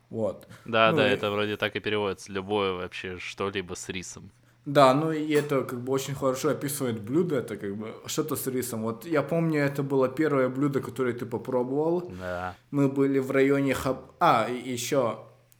[0.09, 0.47] Вот.
[0.65, 2.31] Да, Ну, да, и- это вроде так и переводится.
[2.31, 4.29] Любое вообще что-либо с рисом.
[4.65, 8.47] Да, ну и это как бы очень хорошо описывает блюдо, это как бы что-то с
[8.47, 8.81] рисом.
[8.81, 12.11] Вот я помню, это было первое блюдо, которое ты попробовал.
[12.19, 12.55] Да.
[12.71, 14.11] Мы были в районе Хаб...
[14.19, 15.19] А, и еще,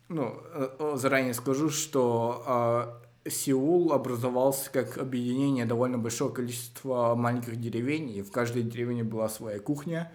[0.09, 8.09] ну, э, заранее скажу, что а, Сеул образовался как объединение довольно большого количества маленьких деревень,
[8.09, 10.11] и в каждой деревне была своя кухня.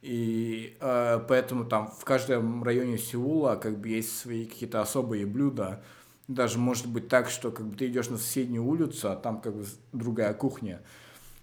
[0.00, 5.82] И э, поэтому там в каждом районе Сеула как бы есть свои какие-то особые блюда.
[6.30, 9.52] Даже может быть так, что как бы ты идешь на соседнюю улицу, а там как
[9.56, 10.80] бы другая кухня.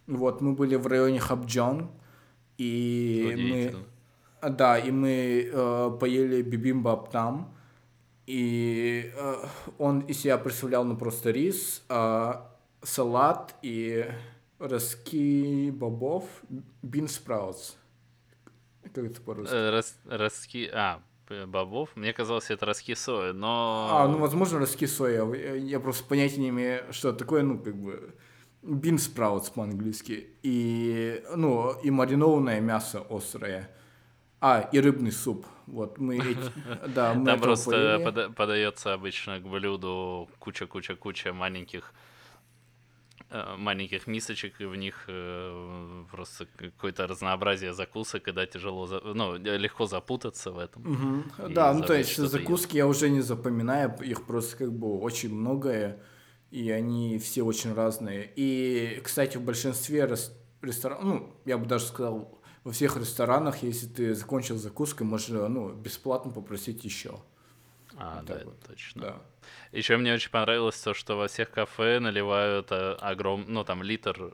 [0.08, 1.91] Вот, мы были в районе Хабджон,
[2.58, 3.34] и мы...
[3.34, 3.84] Удивительно.
[4.39, 7.54] А, Да, и мы э, поели бибимбап там,
[8.28, 9.36] и э,
[9.78, 12.34] он из себя представлял ну просто рис, э,
[12.82, 14.06] салат и
[14.60, 16.23] ростки бобов,
[16.82, 17.73] бин спраутс.
[18.84, 19.54] Как это по-русски?
[19.54, 20.69] Э, рос- Ростки...
[20.73, 21.02] А,
[21.47, 21.89] бобов?
[21.95, 23.89] Мне казалось, это ростки сои, но...
[23.91, 25.25] А, ну, возможно, ростки соя.
[25.33, 28.15] Я, я просто понятия не имею, что это такое, ну, как бы,
[28.63, 30.27] бин спраутс по-английски.
[30.43, 33.69] И, ну, и маринованное мясо острое.
[34.39, 35.45] А, и рыбный суп.
[35.65, 41.93] Вот, мы эти- Да, мы Там просто пода- подается обычно к блюду куча-куча-куча маленьких
[43.57, 49.35] маленьких мисочек, и в них э, просто какое-то разнообразие закусок, и да, тяжело, за- ну,
[49.37, 51.25] легко запутаться в этом.
[51.49, 55.33] И Да, ну то есть закуски я уже не запоминаю, их просто как бы очень
[55.35, 55.99] многое,
[56.51, 58.31] и они все очень разные.
[58.37, 63.87] И, кстати, в большинстве рес- ресторанов, ну, я бы даже сказал, во всех ресторанах, если
[63.87, 67.19] ты закончил закуской, можно, ну, бесплатно попросить еще.
[67.97, 68.60] А, Вот да, вот.
[68.67, 69.01] точно.
[69.01, 69.15] Да.
[69.71, 73.45] Еще мне очень понравилось то, что во всех кафе наливают э, огром...
[73.47, 74.33] ну там литр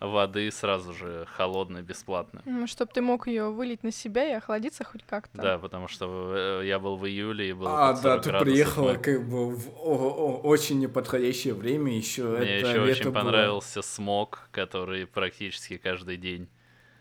[0.00, 2.42] воды сразу же холодной, бесплатно.
[2.66, 5.40] Чтобы ты мог ее вылить на себя и охладиться хоть как-то.
[5.40, 8.94] Да, потому что э, я был в июле и было А, да, 40 ты приехала
[8.94, 12.24] как бы в очень неподходящее время еще.
[12.24, 13.12] Мне это еще очень было.
[13.12, 16.48] понравился смог, который практически каждый день.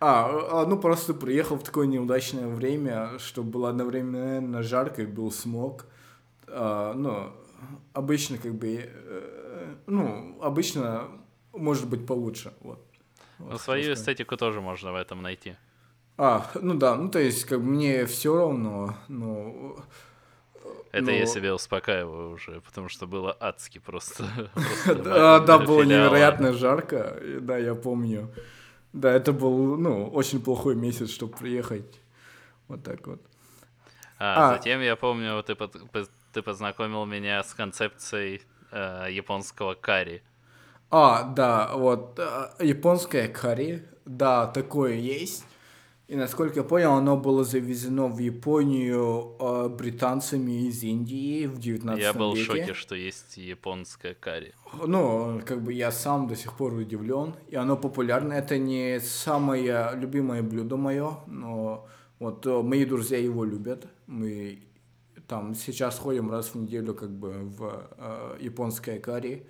[0.02, 5.32] А, а, ну просто приехал в такое неудачное время, что было одновременно жарко и был
[5.32, 5.86] смог.
[6.52, 7.32] А, ну,
[7.94, 11.08] обычно как бы, э, ну, обычно
[11.54, 12.80] может быть получше, вот.
[13.38, 14.00] Вот, Но хотел свою сказать.
[14.00, 15.56] эстетику тоже можно в этом найти.
[16.18, 19.78] А, ну да, ну то есть как бы мне все равно, ну...
[20.92, 24.26] Это я ну, себя успокаиваю уже, потому что было адски просто.
[24.86, 28.30] Да, было невероятно жарко, да, я помню.
[28.92, 32.02] Да, это был, ну, очень плохой месяц, чтобы приехать.
[32.68, 33.22] Вот так вот.
[34.18, 34.58] А, А.
[34.58, 35.56] затем я помню, вот ты,
[36.34, 40.22] ты познакомил меня с концепцией э, японского карри.
[40.92, 45.46] А, да, вот э, японское карри, да, такое есть.
[46.10, 52.02] И насколько я понял, оно было завезено в Японию э, британцами из Индии в 19
[52.02, 52.46] Я был в веке.
[52.46, 54.56] шоке, что есть японское карри.
[54.88, 57.36] Ну, как бы я сам до сих пор удивлен.
[57.50, 58.34] И оно популярно.
[58.34, 61.88] Это не самое любимое блюдо мое, но
[62.18, 63.86] вот э, мои друзья его любят.
[64.08, 64.64] Мы
[65.30, 69.46] там сейчас ходим раз в неделю как бы в э, японское карри.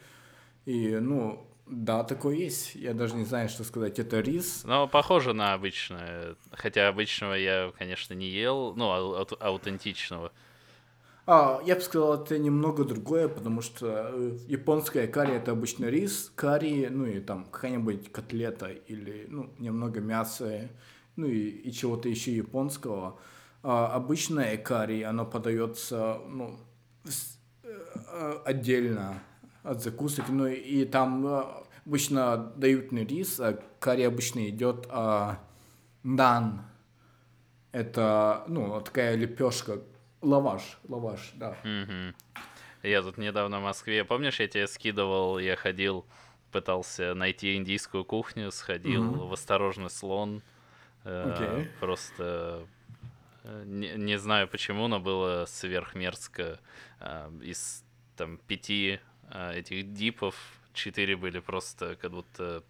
[0.65, 2.75] И, ну, да, такое есть.
[2.75, 3.97] Я даже не знаю, что сказать.
[3.97, 4.63] Это рис.
[4.65, 6.35] Ну, похоже на обычное.
[6.51, 8.73] Хотя обычного я, конечно, не ел.
[8.75, 10.33] Ну, ау- аутентичного.
[11.25, 16.31] А, я бы сказал, это немного другое, потому что э, японское карри это обычно рис,
[16.35, 20.67] карри, ну и там какая-нибудь котлета или ну, немного мяса,
[21.15, 23.19] ну и, и чего-то еще японского.
[23.61, 26.59] А, обычное карри, оно подается ну,
[27.63, 29.21] э, отдельно
[29.63, 31.43] от закусок, ну и там э,
[31.85, 35.39] обычно дают не рис, а карри обычно идет а,
[36.03, 36.61] дан.
[37.71, 39.79] Это, ну, такая лепешка,
[40.21, 41.55] Лаваш, лаваш, да.
[42.81, 46.05] Я тут недавно в Москве, помнишь, я тебе скидывал, я ходил,
[46.51, 50.41] пытался найти индийскую кухню, сходил mm в осторожный слон.
[51.03, 51.63] Okay.
[51.63, 52.65] Э, просто э,
[53.43, 56.59] не, не знаю почему, но было сверхмерзко.
[56.99, 57.83] Э, из
[58.15, 58.99] там пяти
[59.31, 60.35] этих дипов
[60.73, 62.63] четыре были просто как будто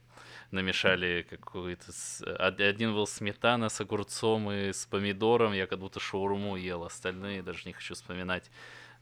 [0.51, 1.91] намешали какой-то...
[2.37, 7.63] Один был сметана с огурцом и с помидором, я как будто шаурму ел, остальные даже
[7.65, 8.49] не хочу вспоминать.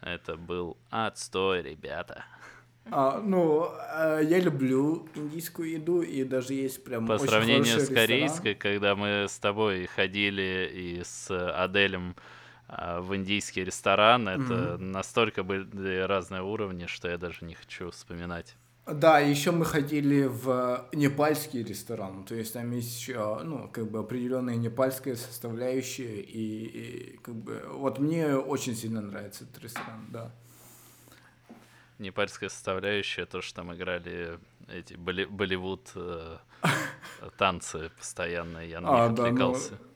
[0.02, 2.26] Это был отстой, ребята.
[2.92, 7.88] А, ну, а, я люблю индийскую еду, и даже есть прям По очень сравнению с
[7.88, 8.58] корейской, ресторан.
[8.60, 12.16] когда мы с тобой ходили и с Аделем
[12.68, 14.78] а, в индийский ресторан, это mm-hmm.
[14.78, 18.56] настолько были разные уровни, что я даже не хочу вспоминать.
[18.86, 24.00] Да, еще мы ходили в непальский ресторан, то есть там есть еще, ну, как бы
[24.00, 30.32] определенная непальская составляющая, и, и как бы, вот мне очень сильно нравится этот ресторан, да.
[32.00, 36.38] Непальская составляющая, то, что там играли эти Болли, Болливуд э,
[37.38, 39.72] танцы постоянно, я на а, них отвлекался.
[39.72, 39.88] Да, ну...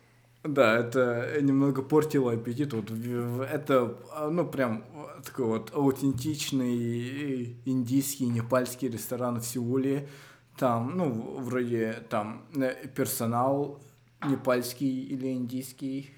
[0.43, 2.73] Да, это немного портило аппетит.
[2.73, 3.95] Вот это,
[4.31, 4.83] ну, прям
[5.23, 10.09] такой вот аутентичный индийский, непальский ресторан в Сеуле.
[10.57, 13.79] Там, ну, вроде там э, персонал
[14.27, 16.11] непальский или индийский.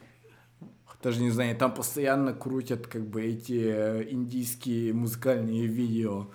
[1.03, 6.29] Даже не знаю, там постоянно крутят как бы эти э, индийские музыкальные видео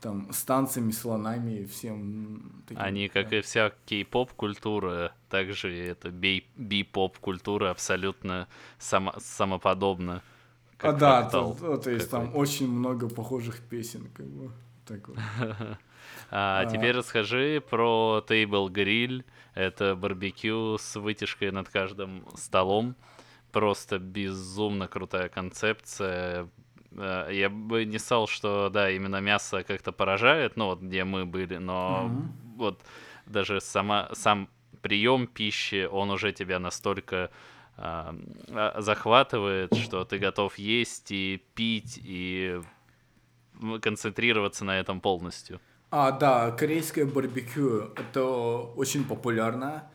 [0.00, 2.82] там с танцами, слонами и всем таким.
[2.82, 3.38] Они, как да.
[3.38, 8.46] и вся кей-поп культура, также это би-поп культура абсолютно
[8.78, 10.22] само самоподобна.
[10.80, 14.50] А да, то, то, то есть там очень много похожих песен, как бы.
[14.86, 15.18] Так вот.
[16.30, 19.24] а, а теперь расскажи про Table Grill.
[19.54, 22.96] Это барбекю с вытяжкой над каждым столом.
[23.52, 26.48] Просто безумно крутая концепция.
[26.92, 31.26] Э, я бы не сказал, что да, именно мясо как-то поражает, ну вот где мы
[31.26, 32.56] были, но mm-hmm.
[32.56, 32.80] вот
[33.26, 34.48] даже сама, сам
[34.82, 37.30] прием пищи, он уже тебя настолько
[37.76, 38.12] э,
[38.78, 42.60] захватывает, что ты готов есть и пить и
[43.82, 45.60] концентрироваться на этом полностью.
[45.90, 49.90] А, да, корейское барбекю это очень популярно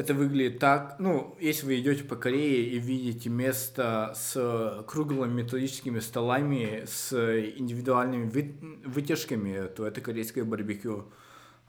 [0.00, 5.98] это выглядит так, ну, если вы идете по Корее и видите место с круглыми металлическими
[5.98, 11.12] столами, с индивидуальными вы, вытяжками, то это корейское барбекю.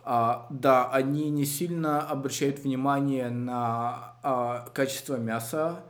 [0.06, 5.84] А, да, они не сильно обращают внимание на а, качество мяса,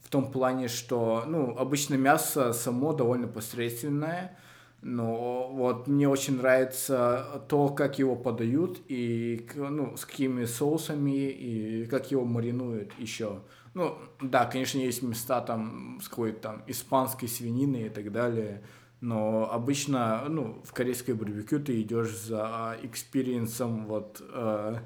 [0.00, 4.38] в том плане, что, ну, обычно мясо само довольно посредственное,
[4.82, 11.86] но вот мне очень нравится то, как его подают, и ну, с какими соусами, и
[11.86, 13.40] как его маринуют еще.
[13.74, 18.62] Ну, да, конечно, есть места там с какой-то там испанской свининой и так далее,
[19.00, 24.78] но обычно, ну, в корейской барбекю ты идешь за experience ом вот, э,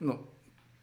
[0.00, 0.26] ну,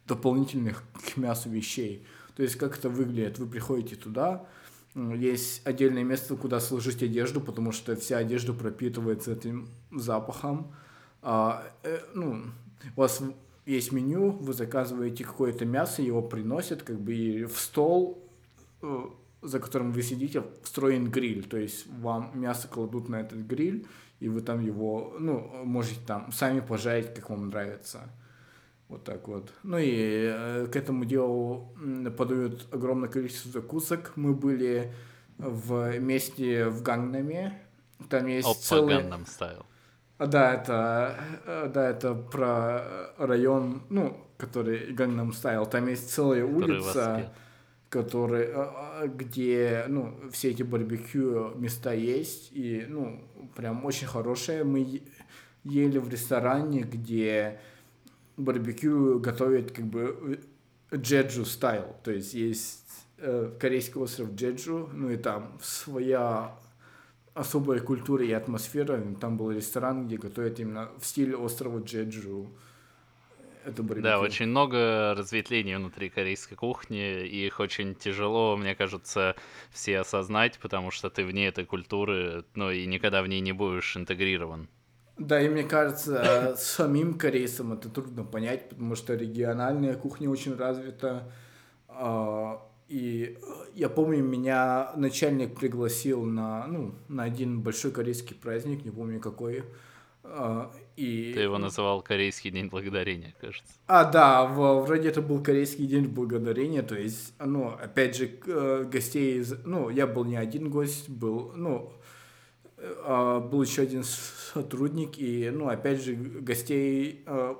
[0.06, 2.04] дополнительных к мясу вещей.
[2.36, 3.38] То есть, как это выглядит?
[3.38, 4.46] Вы приходите туда,
[4.94, 10.74] есть отдельное место, куда сложить одежду, потому что вся одежда пропитывается этим запахом.
[11.22, 12.42] А, э, ну,
[12.96, 13.22] у вас
[13.64, 18.22] есть меню, вы заказываете какое-то мясо, его приносят, как бы и в стол,
[18.82, 19.04] э,
[19.40, 21.44] за которым вы сидите, встроен гриль.
[21.44, 23.86] То есть вам мясо кладут на этот гриль,
[24.20, 28.10] и вы там его, ну, можете там сами пожарить, как вам нравится.
[28.92, 29.50] Вот так вот.
[29.62, 31.74] Ну и э, к этому делу
[32.18, 34.12] подают огромное количество закусок.
[34.16, 34.92] Мы были
[35.38, 37.58] в месте в Гангнаме.
[38.10, 38.96] Там есть Опа, целый...
[38.96, 39.64] Gangnam Style.
[40.18, 41.16] А, да, это,
[41.46, 45.66] э, да, это про район, ну, который Gangnam Style.
[45.70, 47.32] Там есть целая который улица,
[47.88, 52.52] который, э, где, ну, все эти барбекю места есть.
[52.52, 53.24] И, ну,
[53.56, 54.64] прям очень хорошие.
[54.64, 55.00] Мы
[55.64, 57.58] ели в ресторане, где
[58.44, 60.40] барбекю готовят как бы
[60.94, 66.54] джеджу стайл, то есть есть э, корейский остров Джеджу, ну и там своя
[67.34, 69.02] особая культура и атмосфера.
[69.20, 72.50] Там был ресторан, где готовят именно в стиле острова Джеджу.
[73.64, 74.02] Это барбекю.
[74.02, 79.36] Да, очень много разветвлений внутри корейской кухни, и их очень тяжело, мне кажется,
[79.70, 83.96] все осознать, потому что ты вне этой культуры, ну и никогда в ней не будешь
[83.96, 84.68] интегрирован.
[85.18, 91.30] Да, и мне кажется, самим корейцам это трудно понять, потому что региональная кухня очень развита.
[91.88, 93.38] А, и
[93.74, 99.64] я помню, меня начальник пригласил на, ну, на один большой корейский праздник, не помню какой.
[100.24, 101.32] А, и...
[101.34, 103.72] Ты его называл Корейский день благодарения, кажется.
[103.86, 109.40] А, да, вроде это был Корейский день благодарения, то есть, ну, опять же, э, гостей
[109.40, 109.54] из...
[109.64, 112.01] Ну, я был не один гость, был, ну, а,
[112.82, 117.56] был еще один сотрудник, и, ну, опять же, гостей а,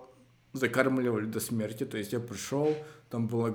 [0.52, 2.74] закармливали до смерти, то есть я пришел,
[3.08, 3.46] там был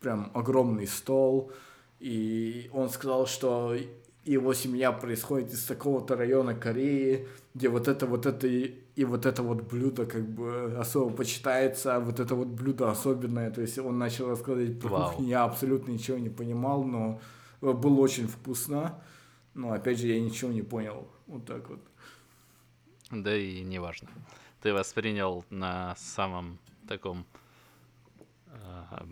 [0.00, 1.52] прям огромный стол,
[2.00, 3.76] и он сказал, что
[4.26, 9.24] его семья происходит из такого-то района Кореи, где вот это, вот это и, и вот
[9.24, 13.50] это вот блюдо как бы особо почитается, а вот это вот блюдо особенное.
[13.50, 15.10] То есть он начал рассказывать про Вау.
[15.10, 17.20] кухню, я абсолютно ничего не понимал, но
[17.60, 19.00] было очень вкусно.
[19.56, 21.08] Но опять же я ничего не понял.
[21.26, 21.80] Вот так вот.
[23.10, 24.08] Да и не важно.
[24.62, 27.26] Ты воспринял на самом таком...
[28.48, 29.04] Э,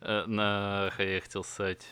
[0.00, 0.90] э, на...
[0.98, 1.86] Я хотел сказать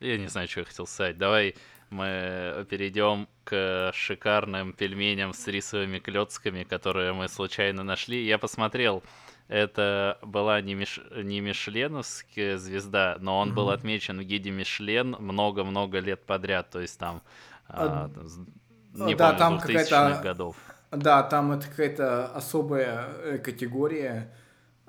[0.00, 1.18] я не знаю, что я хотел сказать.
[1.18, 1.56] Давай
[1.90, 8.24] мы перейдем к шикарным пельменям с рисовыми клетками, которые мы случайно нашли.
[8.24, 9.02] Я посмотрел,
[9.48, 11.00] это была не, Миш...
[11.16, 13.54] не Мишленовская звезда, но он mm-hmm.
[13.54, 16.70] был отмечен в гиде Мишлен много-много лет подряд.
[16.70, 17.22] То есть там,
[17.66, 20.56] а, а, не да, помню, там 2000-х годов.
[20.90, 24.32] Да, там это какая-то особая э, категория.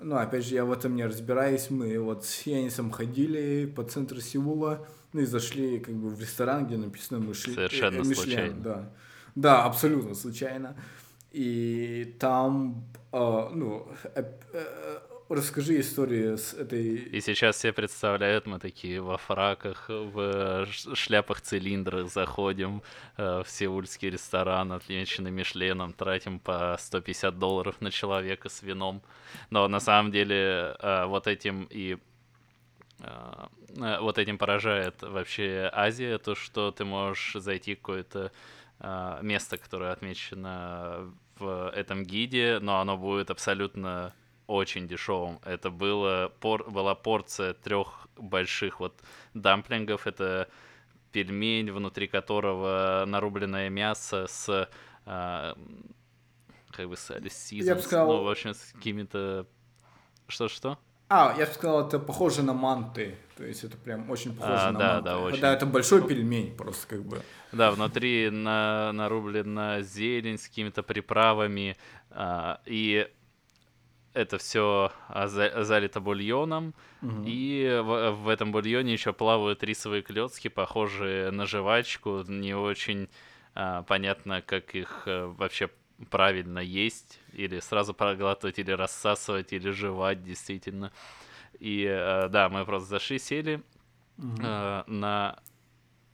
[0.01, 1.69] Ну, опять же, я в этом не разбираюсь.
[1.69, 6.65] Мы вот с Янисом ходили по центру Сеула ну и зашли как бы в ресторан,
[6.65, 7.33] где написано.
[7.33, 8.55] Совершенно э, Мишлен, случайно.
[8.61, 8.89] Да.
[9.35, 10.75] да, абсолютно случайно.
[11.31, 14.99] И там, э, ну, э, э,
[15.29, 16.95] расскажи историю с этой...
[16.95, 22.81] И сейчас все представляют, мы такие во фраках, в шляпах-цилиндрах заходим
[23.17, 29.01] э, в сеульский ресторан, отмеченный Мишленом, тратим по 150 долларов на человека с вином.
[29.49, 30.75] Но на самом деле
[31.07, 31.97] вот этим и
[34.01, 38.31] вот этим поражает вообще Азия, то, что ты можешь зайти в какое-то
[39.21, 44.13] место, которое отмечено в этом гиде, но оно будет абсолютно
[44.47, 45.39] очень дешевым.
[45.45, 48.99] Это было, пор, была порция трех больших вот
[49.33, 50.07] дамплингов.
[50.07, 50.49] Это
[51.11, 54.69] пельмень, внутри которого нарубленное мясо с
[55.05, 58.07] как бы с алисизом, сказал...
[58.07, 59.47] ну, в общем, с какими-то...
[60.27, 60.77] Что-что?
[61.09, 63.17] А, я бы сказал, это похоже на манты.
[63.35, 65.05] То есть это прям очень похоже а, на да, манты.
[65.05, 65.41] Да, очень.
[65.41, 67.21] Да, это большой пельмень просто как бы.
[67.51, 71.77] Да, внутри на, нарублена зелень с какими-то приправами.
[72.11, 73.07] А, и
[74.13, 74.91] это все
[75.25, 76.75] залито бульоном.
[77.01, 77.23] Угу.
[77.25, 82.23] И в, в этом бульоне еще плавают рисовые клетки, похожие на жвачку.
[82.27, 83.09] Не очень
[83.55, 85.69] а, понятно, как их а, вообще
[86.09, 90.91] правильно есть, или сразу проглатывать, или рассасывать, или жевать, действительно.
[91.59, 93.61] И э, да, мы просто зашли, сели.
[94.17, 94.41] Угу.
[94.41, 95.39] На,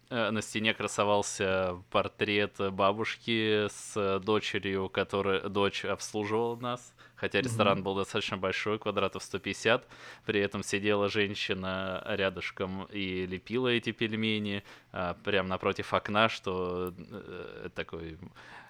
[0.10, 6.95] э, на стене красовался портрет бабушки с дочерью, которая дочь обслуживала нас.
[7.16, 9.88] Хотя ресторан был достаточно большой, квадратов 150.
[10.26, 17.70] При этом сидела женщина рядышком и лепила эти пельмени а, прямо напротив окна, что э,
[17.74, 18.18] такой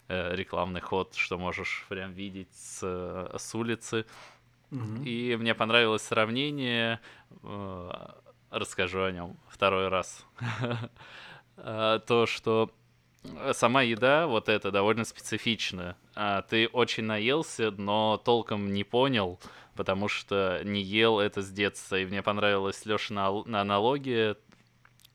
[0.08, 2.80] Э, рекламный ход, что можешь прям видеть с,
[3.36, 4.06] с улицы.
[5.04, 7.00] И мне понравилось сравнение,
[7.44, 7.90] э,
[8.52, 10.26] расскажу о нем второй раз.
[11.58, 12.72] Э, то, что
[13.54, 15.96] сама еда, вот эта, довольно специфичная.
[16.16, 19.40] А ты очень наелся, но толком не понял,
[19.76, 21.98] потому что не ел это с детства.
[21.98, 24.38] И мне понравилась Лешина аналогия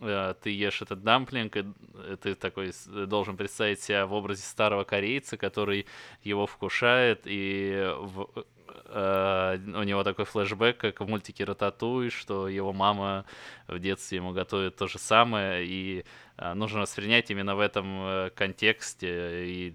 [0.01, 2.73] Э, ты ешь этот дамплинг, и э, ты такой
[3.07, 5.87] должен представить себя в образе старого корейца, который
[6.23, 8.43] его вкушает, и в, э,
[8.89, 13.25] у него такой флешбэк, как в мультике Рататуй, что его мама
[13.69, 16.05] в детстве ему готовит то же самое, и
[16.37, 19.75] э, нужно воспринять именно в этом э, контексте и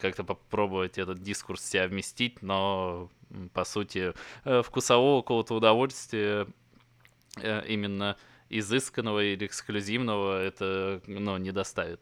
[0.00, 3.10] как-то попробовать этот дискурс себя вместить, но
[3.52, 4.12] по сути
[4.44, 6.46] э, вкусового какого-то удовольствия
[7.40, 8.16] э, именно
[8.50, 12.00] изысканного или эксклюзивного это, ну, не доставит.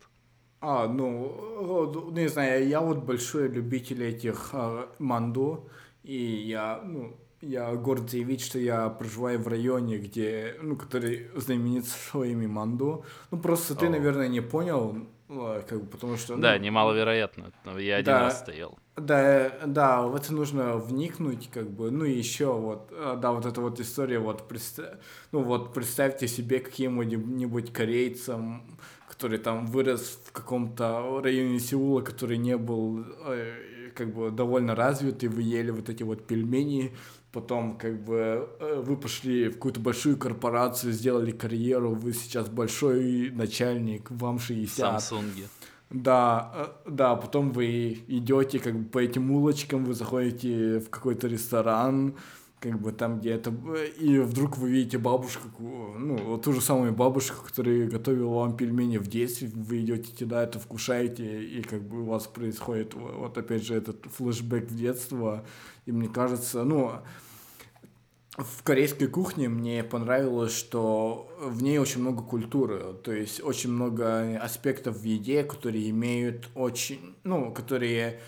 [0.61, 5.69] А, ну, не знаю, я вот большой любитель этих а, манду,
[6.07, 6.17] и
[6.49, 12.47] я, ну, я горд заявить, что я проживаю в районе, где, ну, который знаменит своими
[12.47, 13.05] манду.
[13.31, 13.91] Ну, просто ты, О.
[13.91, 14.97] наверное, не понял,
[15.29, 16.37] э, как бы, потому что...
[16.37, 17.53] Да, ну, немаловероятно.
[17.65, 18.21] но Я один Да.
[18.21, 18.79] раз стоял.
[18.97, 23.45] Да, да, в это нужно вникнуть, как бы, ну и еще вот, э, да, вот
[23.45, 24.95] эта вот история, вот, представь,
[25.33, 28.63] ну вот, представьте себе каким-нибудь корейцам,
[29.09, 33.53] который там вырос в каком-то районе Сеула, который не был, э,
[33.97, 36.93] как бы, довольно развит, и вы ели вот эти вот пельмени,
[37.33, 43.31] потом, как бы, э, вы пошли в какую-то большую корпорацию, сделали карьеру, вы сейчас большой
[43.31, 45.01] начальник, вам 60.
[45.01, 45.49] Самсунги.
[45.91, 51.29] Да, э, да, потом вы идете как бы по этим улочкам, вы заходите в какой-то
[51.29, 52.15] ресторан,
[52.61, 56.93] как бы там где-то, э, и вдруг вы видите бабушку, ку- ну, ту же самую
[56.93, 62.03] бабушку, которая готовила вам пельмени в детстве, вы идете туда, это вкушаете, и как бы
[62.03, 65.45] у вас происходит во- вот опять же этот флешбэк в детство,
[65.85, 66.93] и мне кажется, ну,
[68.39, 74.39] в корейской кухне мне понравилось, что в ней очень много культуры, то есть очень много
[74.39, 78.21] аспектов в еде, которые имеют очень, ну, которые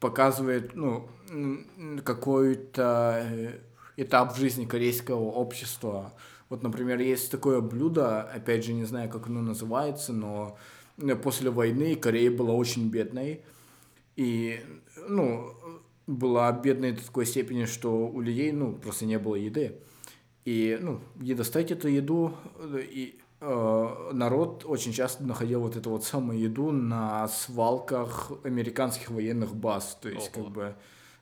[0.00, 3.58] показывают, ну, м, какой-то э,
[4.02, 6.12] этап в жизни корейского общества.
[6.48, 10.58] Вот, например, есть такое блюдо, опять же, не знаю, как оно называется, но
[10.98, 13.40] э, после войны Корея была очень бедной,
[14.16, 14.60] и,
[15.08, 15.54] ну,
[16.06, 19.78] была бедной до такой степени, что у людей, ну, просто не было еды.
[20.44, 25.90] И, ну, и достать эту еду, э, и э, народ очень часто находил вот эту
[25.90, 29.98] вот самую еду на свалках американских военных баз.
[30.02, 30.44] То есть, Ого.
[30.44, 30.74] как бы,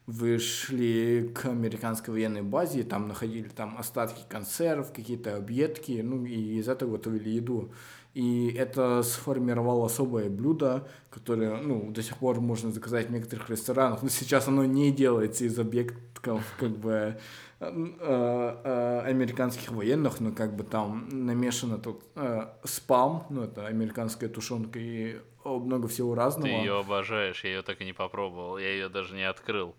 [0.06, 6.24] вы шли к американской военной базе, и там находили там остатки консерв, какие-то объедки, ну,
[6.24, 7.72] и из этого готовили еду.
[8.12, 14.02] И это сформировало особое блюдо, которое, ну, до сих пор можно заказать в некоторых ресторанах,
[14.02, 17.18] но сейчас оно не делается из объектов, как бы,
[17.60, 17.64] э,
[18.00, 24.80] э, американских военных, но как бы там намешано тут э, спам, ну, это американская тушенка
[24.80, 26.48] и э, много всего разного.
[26.48, 28.58] Ты ее обожаешь, я ее так и не попробовал.
[28.58, 29.76] Я ее даже не открыл.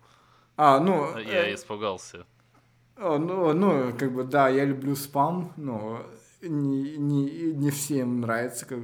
[0.64, 2.24] А, ну, Я э, испугался.
[2.96, 6.06] Ну, ну, как бы, да, я люблю спам, но
[6.40, 8.78] не, не, не всем нравится, как,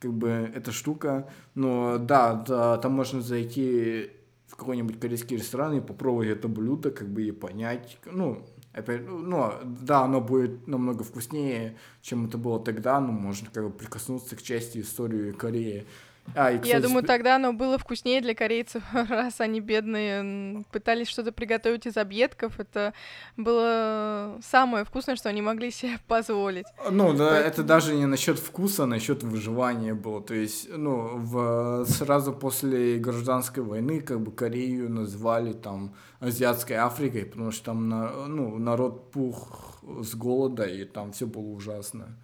[0.00, 1.30] как бы, эта штука.
[1.54, 4.10] Но, да, да, там можно зайти
[4.48, 9.18] в какой-нибудь корейский ресторан и попробовать это блюдо, как бы, и понять, ну, опять, ну,
[9.18, 14.34] ну, да, оно будет намного вкуснее, чем это было тогда, но можно, как бы, прикоснуться
[14.34, 15.86] к части истории Кореи.
[16.34, 20.64] А, и, Я кстати, думаю, спе- тогда оно было вкуснее для корейцев, раз они бедные
[20.72, 22.60] пытались что-то приготовить из объедков.
[22.60, 22.92] Это
[23.36, 26.66] было самое вкусное, что они могли себе позволить.
[26.90, 30.22] Ну, да, Поэтому- это даже не насчет вкуса, а насчет выживания было.
[30.22, 37.24] То есть, ну, в, сразу после гражданской войны, как бы Корею назвали там азиатской Африкой,
[37.24, 42.16] потому что там, на- ну, народ пух с голода, и там все было ужасно.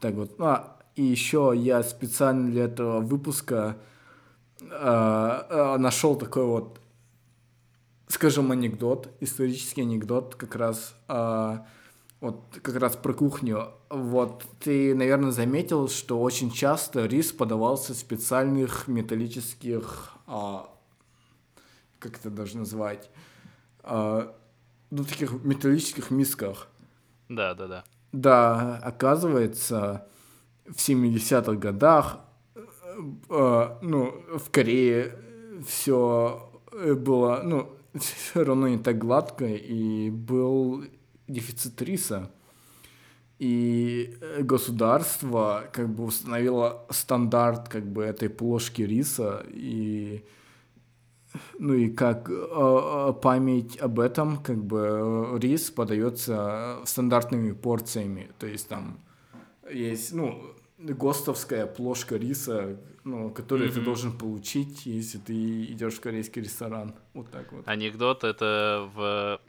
[0.00, 0.40] Так вот.
[0.40, 3.78] А, и еще я специально для этого выпуска
[4.60, 6.80] нашел такой вот
[8.08, 11.66] скажем, анекдот, исторический анекдот, как раз, а,
[12.20, 13.70] вот, как раз про кухню.
[13.90, 20.68] Вот ты, наверное, заметил, что очень часто рис подавался в специальных металлических, а,
[21.98, 23.10] как это даже назвать,
[23.82, 24.34] а,
[24.90, 26.68] ну, таких металлических мисках.
[27.28, 27.84] Да, да, да.
[28.12, 30.08] Да, оказывается,
[30.70, 32.20] в 70-х годах,
[32.54, 32.60] э,
[33.30, 35.18] э, ну, в Корее
[35.66, 40.84] все было, ну, все равно не так гладко, и был
[41.26, 42.30] дефицит риса.
[43.38, 50.24] И э, государство как бы установило стандарт как бы этой плошки риса, и
[51.58, 58.30] ну и как э, э, память об этом, как бы э, рис подается стандартными порциями.
[58.38, 58.98] То есть там
[59.70, 60.40] есть, ну,
[60.78, 63.84] ГОСТовская плошка риса, ну, которую ты Мгм.
[63.84, 66.94] должен получить, если ты идешь в корейский ресторан.
[67.14, 67.66] Вот так вот.
[67.66, 69.40] Анекдот это в...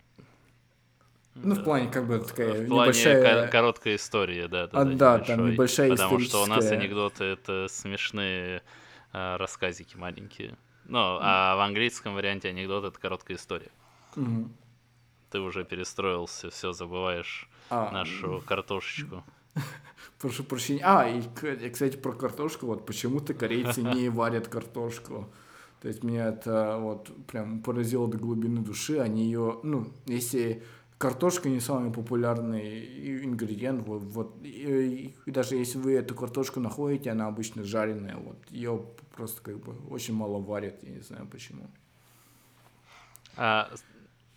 [1.35, 3.45] Ну, в плане, как бы, такая в плане небольшая...
[3.45, 5.51] ко- короткой истории, да, да, А, да, да, там небольшой.
[5.53, 8.63] небольшая Потому что у нас историческая- анекдоты это смешные
[9.13, 10.57] а, рассказики маленькие.
[10.85, 13.69] Ну, а в английском варианте анекдот это короткая история.
[14.15, 14.51] Мгм.
[15.29, 19.23] Ты уже перестроился, все забываешь А, нашу картошечку.
[20.19, 20.81] Прошу прощения.
[20.83, 22.65] А, и, к- кстати, про картошку.
[22.65, 25.29] Вот почему-то корейцы не варят картошку.
[25.81, 28.99] То есть меня это вот прям поразило до глубины души.
[28.99, 30.61] Они ее, ну, если
[30.97, 37.11] картошка не самый популярный ингредиент, вот, вот и, и даже если вы эту картошку находите,
[37.11, 41.65] она обычно жареная, вот ее просто как бы очень мало варят, я не знаю почему.
[43.37, 43.69] А,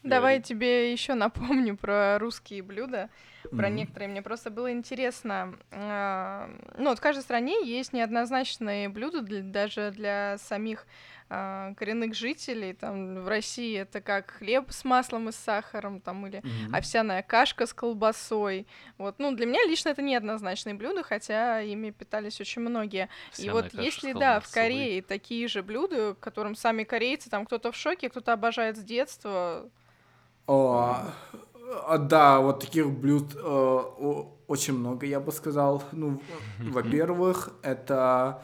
[0.03, 3.09] Давай тебе еще напомню про русские блюда,
[3.51, 3.77] про Мгм.
[3.77, 4.09] некоторые.
[4.09, 5.55] Мне просто было интересно.
[5.71, 10.87] а, Ну, вот в каждой стране есть неоднозначные блюда для- даже для самих
[11.35, 12.75] а, коренных жителей.
[12.75, 16.75] Там в России это как хлеб с маслом и с сахаром, там или Мгм.
[16.75, 18.67] овсяная кашка с колбасой.
[18.99, 23.05] Вот, ну, для меня лично это неоднозначные блюда, хотя ими питались очень многие.
[23.05, 24.51] И Овсяная вот каша с если, да, в.
[24.53, 28.81] Корее такие же блюда, к которым сами корейцы, там кто-то в шоке, кто-то обожает с
[28.83, 29.71] детства.
[30.47, 31.05] О,
[31.87, 33.79] а, да, вот таких блюд э,
[34.47, 35.83] очень много, я бы сказал.
[35.93, 36.21] Ну,
[36.59, 38.43] во-первых, это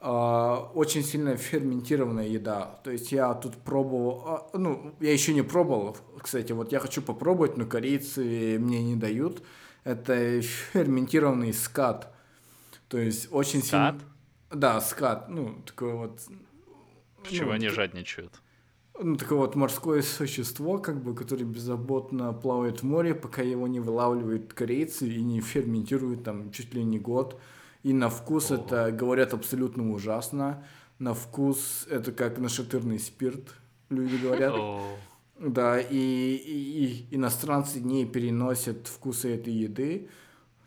[0.00, 2.80] э, очень сильно ферментированная еда.
[2.84, 7.02] То есть я тут пробовал, а, ну, я еще не пробовал, кстати, вот я хочу
[7.02, 9.42] попробовать, но корейцы мне не дают.
[9.84, 12.12] Это ферментированный скат.
[12.88, 13.94] То есть очень Скат?
[13.94, 14.12] сильно...
[14.50, 16.20] Да, скат, ну, такой вот...
[17.30, 18.40] Чего ну, они жадничают?
[19.00, 23.80] Ну, такое вот морское существо, как бы, которое беззаботно плавает в море, пока его не
[23.80, 27.40] вылавливают корейцы и не ферментируют там чуть ли не год.
[27.82, 30.64] И на вкус это, говорят, абсолютно ужасно.
[30.98, 33.54] На вкус это как нашатырный спирт,
[33.88, 34.54] люди говорят.
[34.56, 34.80] О,
[35.38, 40.08] Да, и, и- и иностранцы не переносят вкусы этой еды,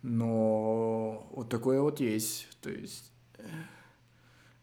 [0.02, 2.48] но вот такое вот есть.
[2.62, 3.12] То есть...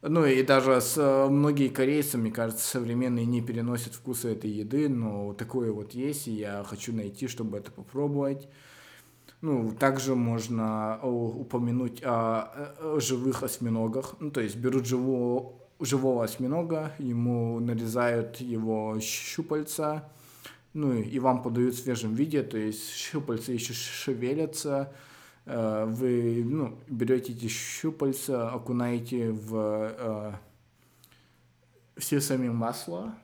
[0.01, 4.89] Ну и даже с, э, многие корейцы, мне кажется, современные не переносят вкусы этой еды,
[4.89, 8.49] но такое вот есть, и я хочу найти, чтобы это попробовать.
[9.41, 14.15] Ну, также можно упомянуть о, живых осьминогах.
[14.21, 20.09] Ну, то есть берут живого, живого осьминога, ему нарезают его щупальца,
[20.75, 24.93] ну и вам подают в свежем виде, то есть щупальца еще шевелятся,
[25.87, 29.55] вы ну, берете эти щупальца, окунаете в
[29.99, 30.33] э,
[31.97, 33.15] все сами масло,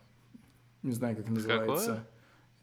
[0.82, 2.04] не знаю, как называется.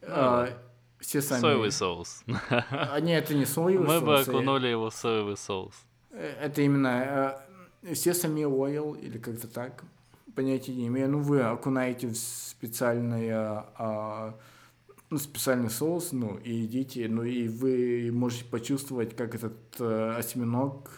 [0.02, 0.54] А, Э,
[1.00, 1.42] все сами.
[1.42, 2.24] Соевый соус.
[2.50, 5.76] А, нет, это не соевый Мы бы соус, э, окунули его в соевый соус.
[6.12, 7.38] э, Это именно
[7.84, 9.84] э, сесами oil или как-то так.
[10.36, 11.10] Понятия не имею.
[11.10, 14.34] Ну, вы окунаете в специальное, а,
[15.12, 20.90] ну, специальный соус, ну, и едите, ну, и вы можете почувствовать, как этот э, осьминог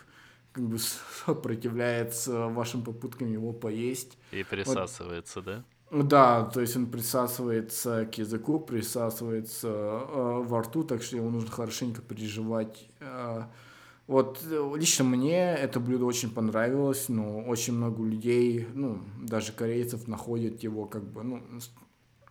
[0.51, 0.77] как бы
[1.25, 4.17] сопротивляется вашим попыткам его поесть.
[4.31, 5.63] И присасывается, да?
[5.89, 11.31] Ну Да, то есть он присасывается к языку, присасывается э, во рту, так что его
[11.31, 12.87] нужно хорошенько переживать.
[12.99, 13.45] Э,
[14.05, 14.43] вот
[14.75, 20.85] лично мне это блюдо очень понравилось, но очень много людей, ну, даже корейцев находят его
[20.85, 21.41] как бы, ну,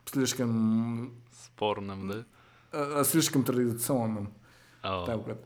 [0.07, 1.13] слишком,
[1.45, 2.25] Спорным, да?
[2.73, 4.33] э, слишком традиционным.
[4.83, 5.39] О, Так вот.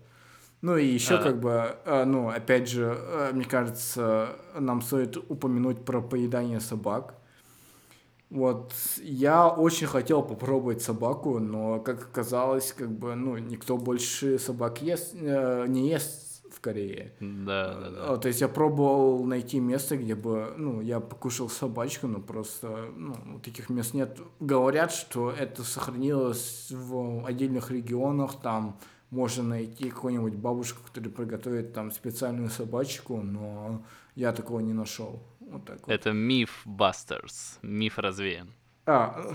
[0.62, 1.22] Ну и еще А.
[1.22, 2.98] как бы, э, ну, опять же,
[3.32, 7.14] мне кажется, нам стоит упомянуть про поедание собак.
[8.28, 14.82] Вот, я очень хотел попробовать собаку, но, как оказалось, как бы, ну, никто больше собак
[14.82, 16.25] ест, э, не ест
[16.66, 17.12] в Корее.
[17.20, 18.14] Да, да, да.
[18.14, 22.88] Э, То есть я пробовал найти место, где бы, ну, я покушал собачку, но просто,
[22.96, 24.18] ну, таких мест нет.
[24.40, 28.78] Говорят, что это сохранилось в отдельных регионах, там
[29.10, 33.84] можно найти какую-нибудь бабушку, которая приготовит там специальную собачку, но
[34.16, 35.22] я такого не нашел.
[35.40, 35.88] Вот так вот.
[35.88, 37.58] Это миф Бастерс.
[37.62, 38.52] Миф развеян.
[38.86, 39.34] А,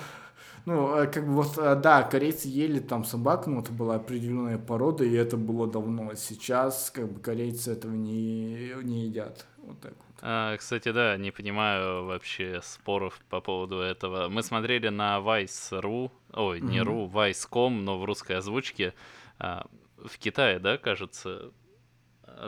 [0.65, 4.57] ну, э, как бы вот, э, да, корейцы ели там собак, но это была определенная
[4.57, 6.13] порода, и это было давно.
[6.15, 9.45] Сейчас, как бы, корейцы этого не, не едят.
[9.57, 10.05] Вот так вот.
[10.23, 14.27] А, кстати, да, не понимаю вообще споров по поводу этого.
[14.29, 16.89] Мы смотрели на Vice.ru, ой, не Мгм.
[16.89, 18.93] ru, Vice.com, но в русской озвучке.
[19.39, 19.65] а,
[19.97, 21.51] в Китае, да, кажется,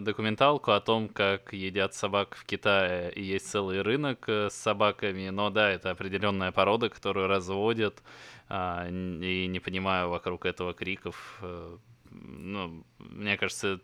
[0.02, 5.30] документалку о том, как едят собак в Китае, и есть целый рынок э, с собаками,
[5.30, 8.04] но да, это определенная порода, которую разводят,
[8.50, 11.40] а, и не понимаю вокруг этого криков.
[11.42, 11.78] э,
[12.12, 13.80] Ну, мне кажется,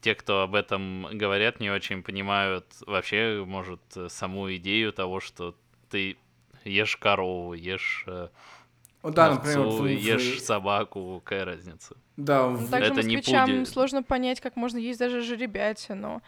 [0.00, 5.54] те, кто об этом говорят, не очень понимают вообще, может, саму идею того, что
[5.90, 6.16] ты
[6.64, 8.28] ешь корову, ешь э,
[9.02, 11.96] да, овцу, например, ешь собаку, какая разница?
[12.16, 13.66] Да, Ну, в- Также Это не москвичам пудель.
[13.66, 16.22] сложно понять, как можно есть даже жеребятину.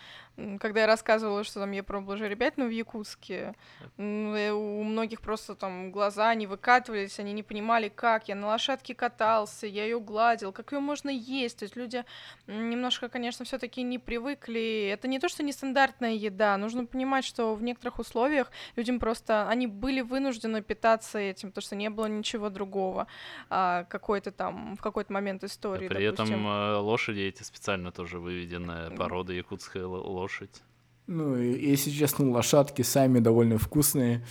[0.58, 3.54] Когда я рассказывала, что там я пробовала жеребятину в Якутске,
[3.96, 8.28] э, у многих просто там глаза не выкатывались, они не понимали, как.
[8.28, 11.60] Я на лошадке катался, я ее гладил, как ее можно есть.
[11.60, 12.04] То есть люди
[12.48, 14.90] немножко, конечно, все-таки не привыкли.
[14.92, 16.56] Это не то, что нестандартная еда.
[16.58, 21.76] Нужно понимать, что в некоторых условиях людям просто они были вынуждены питаться этим, потому что
[21.76, 23.06] не было ничего другого
[23.48, 25.75] а, какой-то там в какой-то момент истории.
[25.78, 26.46] При этом допустим.
[26.46, 30.62] э, лошади эти специально тоже выведенная порода, якутская лошадь.
[31.06, 34.24] Ну, и, если честно, лошадки сами довольно вкусные.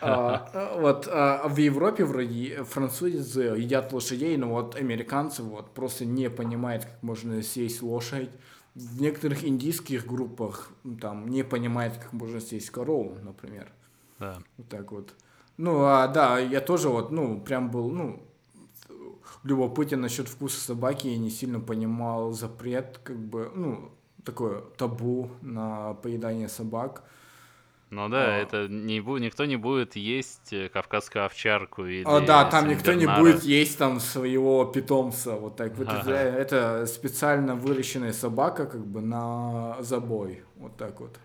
[0.00, 6.28] А, вот а, в Европе вроде французы едят лошадей, но вот американцы вот просто не
[6.28, 8.30] понимают, как можно съесть лошадь.
[8.74, 10.70] В некоторых индийских группах
[11.00, 13.68] там не понимают, как можно съесть корову, например.
[14.18, 14.38] Да.
[14.56, 15.14] Вот так вот.
[15.56, 18.25] Ну, а, да, я тоже вот, ну, прям был, ну,
[19.46, 23.90] любопытен насчет вкуса собаки, я не сильно понимал запрет, как бы, ну,
[24.24, 27.04] такое табу на поедание собак.
[27.90, 28.38] Ну да, а...
[28.38, 32.92] это не бу- никто не будет есть э, кавказскую овчарку или А, да, там никто
[32.92, 35.76] не будет есть там своего питомца, вот так.
[35.76, 36.10] Вот ага.
[36.10, 41.16] это, это специально выращенная собака, как бы на забой, вот так вот.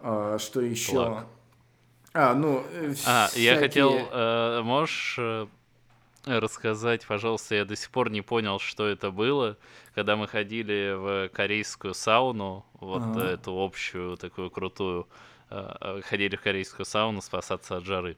[0.00, 0.92] А, что еще?
[0.92, 1.26] Флаг.
[2.12, 3.44] А, ну, э, а, всякие...
[3.44, 5.46] я хотел, э, можешь э,
[6.24, 9.56] рассказать, пожалуйста, я до сих пор не понял, что это было,
[9.94, 13.22] когда мы ходили в корейскую сауну, вот ага.
[13.22, 15.08] эту общую такую крутую,
[15.50, 18.16] э, ходили в корейскую сауну спасаться от жары.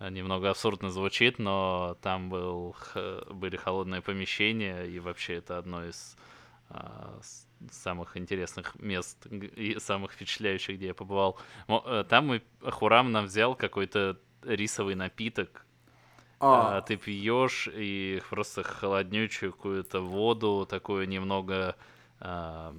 [0.00, 2.74] Немного абсурдно звучит, но там был,
[3.30, 6.16] были холодные помещения, и вообще это одно из
[7.70, 11.38] самых интересных мест и самых впечатляющих, где я побывал.
[11.68, 15.64] Э, там мы Хурам нам взял какой-то рисовый напиток.
[16.42, 16.78] А.
[16.78, 21.76] а ты пьешь и просто холоднючую какую-то воду, такую немного
[22.18, 22.74] а,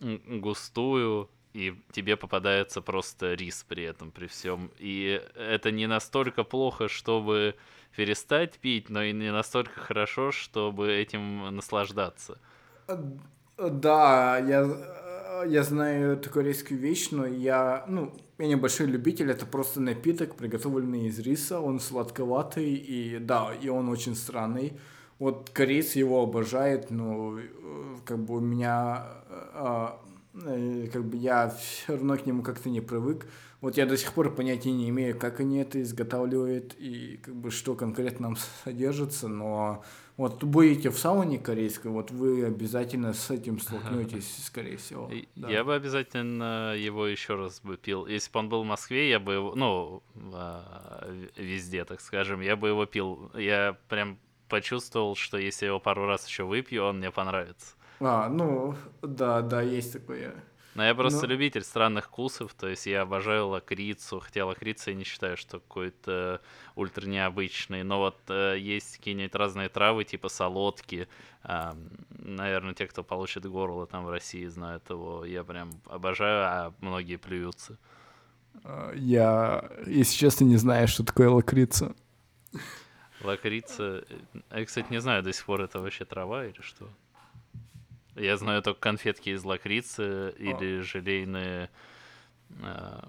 [0.00, 4.70] густую, и тебе попадается просто рис при этом, при всем.
[4.78, 7.54] И это не настолько плохо, чтобы
[7.94, 12.38] перестать пить, но и не настолько хорошо, чтобы этим наслаждаться.
[13.58, 14.62] Да, я,
[15.42, 21.06] я знаю эту корейскую вещь, но я, ну, я небольшой любитель, это просто напиток, приготовленный
[21.06, 24.78] из риса, он сладковатый, и да, и он очень странный.
[25.18, 27.42] Вот корейцы его обожают, но э,
[28.04, 29.04] как бы у меня,
[29.54, 30.00] а,
[30.34, 33.26] э, как бы я все равно к нему как-то не привык.
[33.60, 37.50] Вот я до сих пор понятия не имею, как они это изготавливают и как бы
[37.50, 39.82] что конкретно там содержится, но
[40.16, 45.10] вот будете в сауне корейской, вот вы обязательно с этим столкнетесь, скорее всего.
[45.34, 45.50] Да.
[45.50, 48.06] Я бы обязательно его еще раз бы пил.
[48.06, 50.02] Если бы он был в Москве, я бы его, ну,
[50.32, 53.32] а, везде, так скажем, я бы его пил.
[53.34, 57.74] Я прям почувствовал, что если я его пару раз еще выпью, он мне понравится.
[57.98, 60.34] А, ну, да, да, есть такое.
[60.74, 61.32] Но я просто Но...
[61.32, 66.40] любитель странных вкусов, то есть я обожаю лакрицу, хотя лакрица я не считаю, что какой-то
[66.74, 71.06] ультра необычный, но вот э, есть какие-нибудь разные травы, типа солодки,
[71.44, 71.72] э,
[72.10, 77.16] наверное, те, кто получит горло там в России, знают его, я прям обожаю, а многие
[77.16, 77.78] плюются.
[78.64, 81.94] А, я, если честно, не знаю, что такое лакрица.
[83.22, 86.88] Лакрица, э, я, кстати, не знаю до сих пор, это вообще трава или что?
[88.16, 91.70] Я знаю только конфетки из лакрицы или желейные
[92.50, 93.00] э,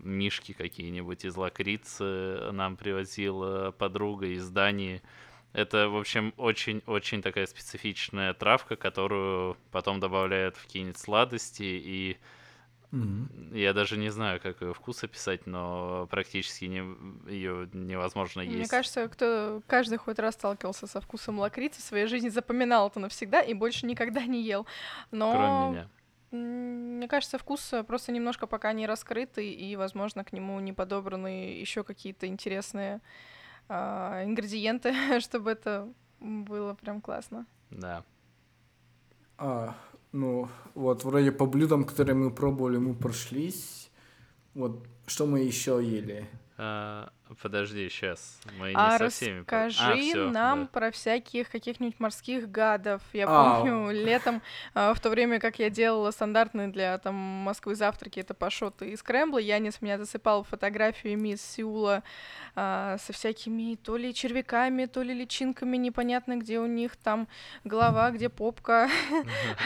[0.00, 5.02] мишки какие-нибудь из лакрицы нам привозила подруга из Дании.
[5.52, 12.18] Это, в общем, очень-очень такая специфичная травка, которую потом добавляют в какие-нибудь сладости и
[12.92, 13.56] Mm-hmm.
[13.56, 16.78] Я даже не знаю, как ее вкус описать, но практически не,
[17.30, 18.56] ее невозможно есть.
[18.56, 22.98] Мне кажется, кто каждый хоть раз сталкивался со вкусом лакрицы в своей жизни, запоминал это
[22.98, 24.66] навсегда и больше никогда не ел.
[25.10, 25.32] Но...
[25.32, 25.88] Кроме меня.
[26.32, 31.82] Мне кажется, вкус просто немножко пока не раскрытый, и, возможно, к нему не подобраны еще
[31.82, 33.00] какие-то интересные
[33.68, 33.74] э,
[34.24, 37.46] ингредиенты, чтобы это было прям классно.
[37.70, 38.04] Да.
[39.38, 39.74] А,
[40.12, 43.90] ну, вот вроде по блюдам, которые мы пробовали, мы прошлись.
[44.54, 46.28] Вот что мы еще ели?
[46.56, 48.40] А, Подожди, сейчас.
[48.58, 49.38] Мы а не со всеми...
[49.40, 50.66] расскажи а, всё, нам да.
[50.72, 53.02] про всяких каких-нибудь морских гадов.
[53.12, 53.60] Я а.
[53.60, 54.42] помню, летом,
[54.74, 58.96] а, в то время как я делала стандартные для там Москвы завтраки, это пашоты и
[58.96, 62.02] скрэмблы, Янис меня засыпал фотографиями из Сеула
[62.56, 67.28] а, со всякими то ли червяками, то ли личинками, непонятно, где у них там
[67.64, 68.90] голова, где попка.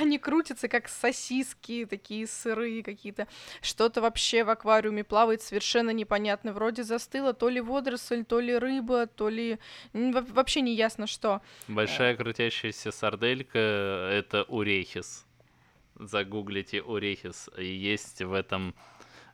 [0.00, 3.26] Они крутятся, как сосиски, такие сырые какие-то.
[3.62, 6.52] Что-то вообще в аквариуме плавает совершенно непонятно.
[6.52, 9.58] Вроде застыло, то ли водоросль, то ли рыба, то ли...
[9.92, 11.40] Вообще не ясно что.
[11.68, 13.58] Большая крутящаяся сарделька—
[14.12, 15.26] это урехис.
[15.96, 17.48] Загуглите урехис.
[17.58, 18.74] Есть в этом...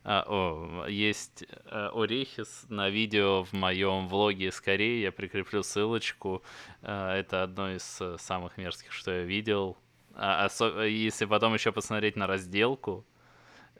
[0.03, 6.41] А, о, есть а, орехис на видео в моем влоге скорее, я прикреплю ссылочку.
[6.81, 9.77] А, это одно из э, самых мерзких, что я видел.
[10.15, 13.10] А, осо- если потом еще посмотреть на разделку, Э,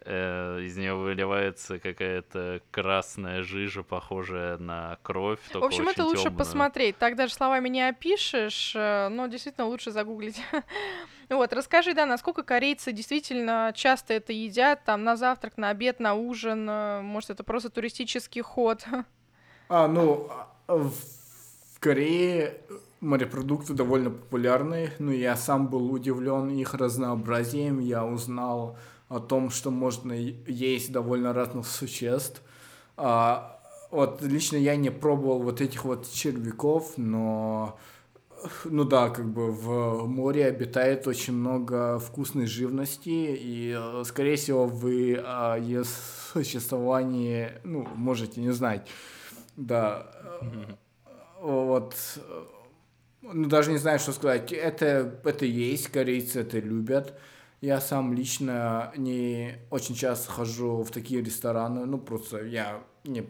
[0.03, 5.39] из нее выливается какая-то красная жижа, похожая на кровь.
[5.53, 6.39] В общем, это лучше темную.
[6.39, 6.97] посмотреть.
[6.97, 10.41] Так даже словами не опишешь, э, но действительно лучше загуглить.
[11.29, 16.13] Вот, расскажи, да, насколько корейцы действительно часто это едят, там, на завтрак, на обед, на
[16.13, 18.83] ужин, э, может, это просто туристический ход?
[19.69, 20.29] А, ну,
[20.67, 22.57] а, в Корее
[22.99, 28.77] морепродукты довольно популярны, но я сам был удивлен их разнообразием, я узнал
[29.11, 32.41] о том, что можно есть довольно разных существ.
[32.95, 33.59] А,
[33.91, 37.77] вот лично я не пробовал вот этих вот червяков, но
[38.65, 44.65] ну да, как бы в море обитает очень много вкусной живности, и, э, скорее всего,
[44.65, 45.83] вы о ее
[46.33, 48.87] существовании, ну, можете не знать.
[49.57, 50.07] Да.
[51.41, 51.95] Вот.
[53.21, 54.51] Ну, даже не знаю, что сказать.
[54.51, 57.19] Это, это есть, корейцы это любят.
[57.61, 61.85] Я сам лично не очень часто хожу в такие рестораны.
[61.85, 63.23] Ну, просто я не,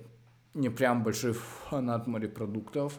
[0.54, 2.98] не прям большой фанат морепродуктов.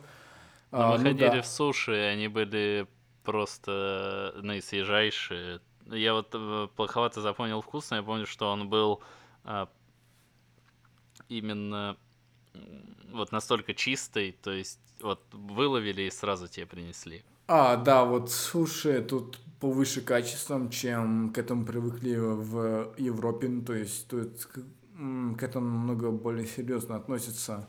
[0.71, 1.43] Но а, мы ну, ходили да.
[1.43, 2.87] в суши, они были
[3.25, 5.61] просто наисвежайшие.
[5.87, 9.03] Я вот э, плоховато запомнил вкус, но я помню, что он был
[9.45, 9.69] а,
[11.29, 11.97] именно
[13.11, 17.23] вот настолько чистый, то есть вот выловили и сразу тебе принесли.
[17.49, 23.75] А, да, вот суши тут повыше качеством, чем к этому привыкли в Европе, ну, то
[23.75, 24.49] есть тут
[25.37, 27.69] к этому много более серьезно относятся.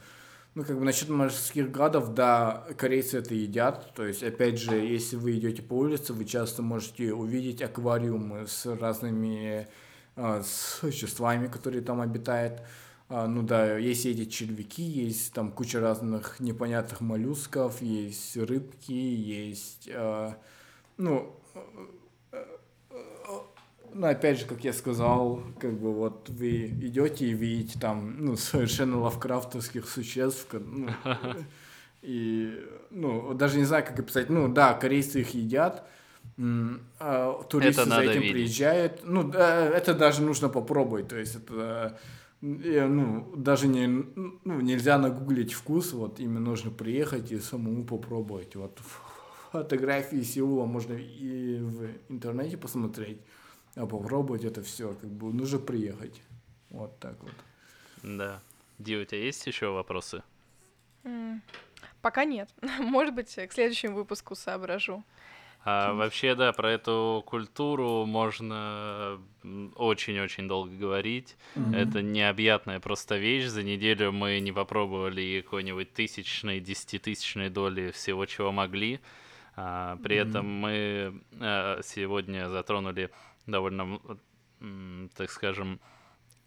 [0.55, 3.93] Ну, как бы насчет морских гадов, да, корейцы это едят.
[3.93, 8.65] То есть, опять же, если вы идете по улице, вы часто можете увидеть аквариумы с
[8.65, 9.67] разными
[10.15, 12.63] э, существами, которые там обитают.
[13.07, 19.87] А, ну да, есть эти червяки, есть там куча разных непонятных моллюсков, есть рыбки, есть,
[19.91, 20.33] э,
[20.97, 21.39] ну,
[23.93, 28.35] ну, опять же, как я сказал, как бы вот вы идете и видите там, ну,
[28.37, 30.89] совершенно лавкрафтовских существ, ну,
[32.01, 35.87] и, ну, даже не знаю, как описать, ну, да, корейцы их едят,
[36.99, 38.31] а туристы за этим видеть.
[38.31, 41.99] приезжают, ну, да, это даже нужно попробовать, то есть это,
[42.41, 48.79] ну, даже не, ну, нельзя нагуглить вкус, вот, именно нужно приехать и самому попробовать, вот,
[49.53, 53.21] фотографии Сеула можно и в интернете посмотреть,
[53.75, 56.21] а попробовать это все, как бы нужно приехать.
[56.69, 57.33] Вот так вот.
[58.01, 58.41] Да.
[58.79, 60.23] Ди, у тебя есть еще вопросы?
[61.03, 61.39] Mm.
[62.01, 62.49] Пока нет.
[62.79, 65.03] Может быть, к следующему выпуску соображу.
[65.65, 69.21] А, вообще, да, про эту культуру можно
[69.75, 71.37] очень-очень долго говорить.
[71.55, 71.75] Mm-hmm.
[71.75, 73.45] Это необъятная просто вещь.
[73.45, 78.99] За неделю мы не попробовали какой-нибудь тысячной, десятитысячной доли всего, чего могли.
[79.55, 83.11] А, при этом мы а, сегодня затронули
[83.45, 83.99] довольно,
[85.15, 85.79] так скажем,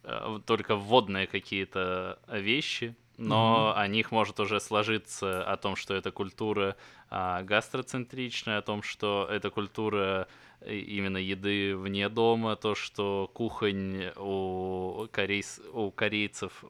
[0.03, 3.81] э, только вводные какие-то вещи, но mm-hmm.
[3.81, 6.77] о них может уже сложиться о том, что это культура
[7.11, 10.29] а, гастроцентричная, о том, что это культура
[10.61, 16.65] э, именно еды вне дома, то, что кухонь у, корейс, у корейцев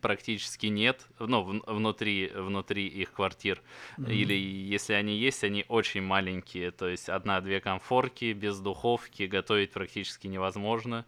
[0.00, 3.62] практически нет, ну, в, внутри, внутри их квартир.
[3.98, 4.12] Mm-hmm.
[4.12, 10.26] Или если они есть, они очень маленькие, то есть одна-две комфорки без духовки готовить практически
[10.26, 11.04] невозможно.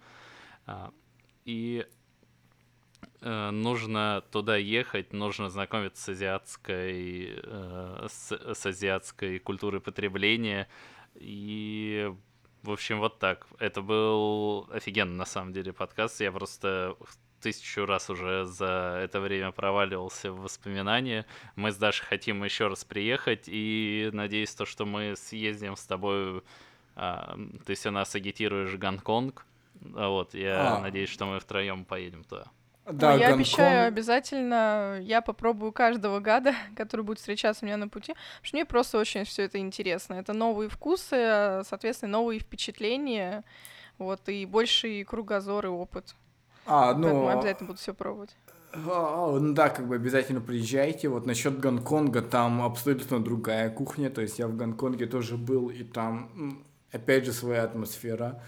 [0.66, 0.92] А,
[1.44, 1.86] и
[3.20, 10.68] э, нужно туда ехать, нужно знакомиться с азиатской, э, с, с азиатской культурой потребления.
[11.14, 12.12] И,
[12.62, 13.46] в общем, вот так.
[13.58, 16.20] Это был офигенный, на самом деле, подкаст.
[16.20, 16.96] Я просто
[17.40, 21.26] тысячу раз уже за это время проваливался в воспоминания.
[21.56, 26.42] Мы с Дашей хотим еще раз приехать, и надеюсь, то, что мы съездим с тобой,
[26.96, 29.46] а, ты все нас агитируешь Гонконг,
[29.94, 30.80] а вот, я а.
[30.80, 32.46] надеюсь, что мы втроем поедем туда.
[32.90, 33.34] Да, ну, я Гонконг...
[33.34, 38.56] обещаю обязательно, я попробую каждого гада, который будет встречаться у меня на пути, потому что
[38.56, 40.14] мне просто очень все это интересно.
[40.14, 43.44] Это новые вкусы, соответственно, новые впечатления,
[43.98, 46.14] вот, и больший кругозор и опыт.
[46.68, 47.04] А, ну...
[47.04, 48.36] Поэтому обязательно буду все пробовать.
[48.72, 51.08] А, ну да, как бы обязательно приезжайте.
[51.08, 54.10] Вот насчет Гонконга, там абсолютно другая кухня.
[54.10, 56.62] То есть я в Гонконге тоже был, и там,
[56.92, 58.42] опять же, своя атмосфера.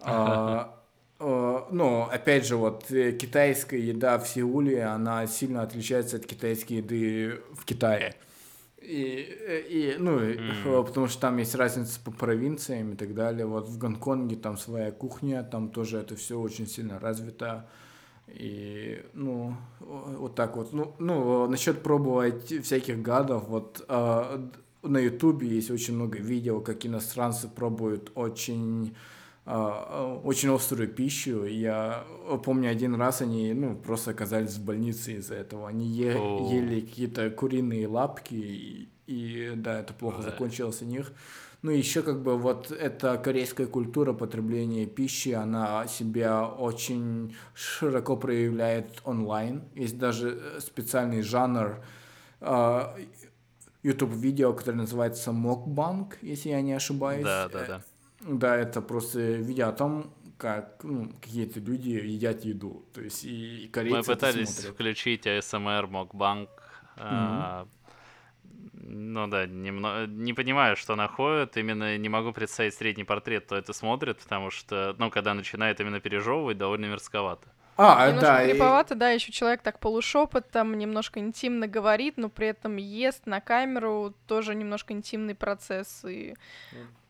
[0.00, 0.74] А,
[1.20, 6.74] а, ну, опять же, вот э, китайская еда в Сеуле, она сильно отличается от китайской
[6.74, 8.16] еды в Китае.
[8.84, 10.84] И, и ну, mm.
[10.86, 13.46] потому что там есть разница по провинциям и так далее.
[13.46, 17.66] Вот в Гонконге там своя кухня, там тоже это все очень сильно развито.
[18.28, 20.72] И, ну, вот так вот.
[20.72, 24.48] Ну, ну насчет пробовать всяких гадов, вот э,
[24.82, 28.94] на Ютубе есть очень много видео, как иностранцы пробуют очень
[29.46, 31.44] очень острую пищу.
[31.44, 32.04] Я
[32.44, 35.68] помню, один раз они ну, просто оказались в больнице из-за этого.
[35.68, 40.30] Они е- ели какие-то куриные лапки, и, и да, это плохо да.
[40.30, 41.12] закончилось у них.
[41.64, 49.00] Ну, еще как бы вот эта корейская культура потребления пищи, она себя очень широко проявляет
[49.04, 49.62] онлайн.
[49.74, 51.82] Есть даже э, специальный жанр
[52.42, 52.94] а,
[53.82, 57.24] YouTube-видео, который называется мокбанк, если я не ошибаюсь.
[57.24, 57.82] Да, да, да.
[58.26, 62.86] Да, это просто видео о том, как ну, какие-то люди едят еду.
[62.92, 64.74] То есть и, и корейцы Мы пытались смотрят.
[64.74, 66.48] включить ASMR Мокбанк.
[66.96, 67.66] А,
[68.72, 71.56] ну да, немного, не понимаю, что находят.
[71.56, 76.00] Именно не могу представить средний портрет, кто это смотрит, потому что, ну, когда начинает именно
[76.00, 77.53] пережевывать, довольно мерзковато.
[77.76, 82.48] А, Немножко да, и- криповато, да, еще человек так полушепотом, немножко интимно говорит, но при
[82.48, 86.04] этом ест на камеру, тоже немножко интимный процесс.
[86.04, 86.34] И...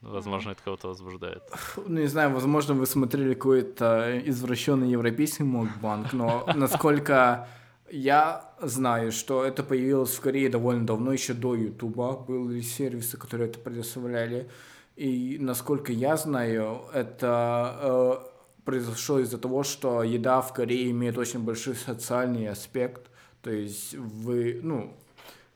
[0.01, 1.43] Возможно, это кого-то возбуждает.
[1.77, 7.47] ну не знаю, возможно, вы смотрели какой-то извращенный европейский мокбанк, но насколько
[7.91, 13.51] я знаю, что это появилось в Корее довольно давно, еще до Ютуба были сервисы, которые
[13.51, 14.49] это предоставляли.
[14.97, 18.34] И насколько я знаю, это э,
[18.65, 23.11] произошло из-за того, что еда в Корее имеет очень большой социальный аспект.
[23.43, 24.95] То есть вы, ну,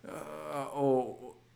[0.03, 0.11] э,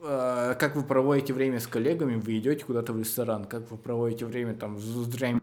[0.01, 4.25] э, как вы проводите время с коллегами, вы идете куда-то в ресторан, как вы проводите
[4.27, 5.41] время там с друзьями,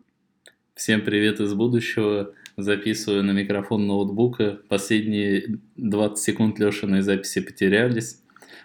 [0.79, 2.31] Всем привет из будущего.
[2.55, 4.59] Записываю на микрофон ноутбука.
[4.69, 8.21] Последние 20 секунд Лешиной записи потерялись.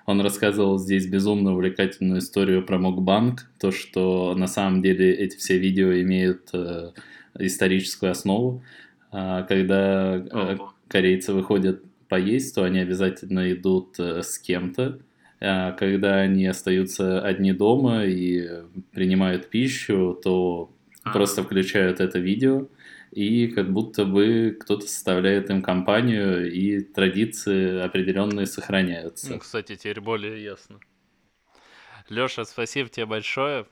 [0.06, 3.50] Он рассказывал здесь безумно увлекательную историю про Мокбанк.
[3.58, 6.92] То, что на самом деле эти все видео имеют э,
[7.38, 8.62] историческую основу.
[9.10, 10.56] А, когда э,
[10.88, 15.00] корейцы выходят поесть, то они обязательно идут э, с кем-то.
[15.40, 18.48] А когда они остаются одни дома и
[18.92, 20.72] принимают пищу, то
[21.04, 22.68] просто включают это видео,
[23.10, 29.32] и как будто бы кто-то составляет им компанию, и традиции определенные сохраняются.
[29.32, 30.80] Ну, кстати, теперь более ясно.
[32.08, 33.66] Леша, спасибо тебе большое.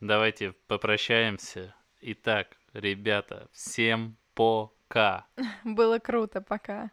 [0.00, 1.74] Давайте попрощаемся.
[2.02, 5.26] Итак, ребята, всем пока.
[5.64, 6.90] Было круто, пока.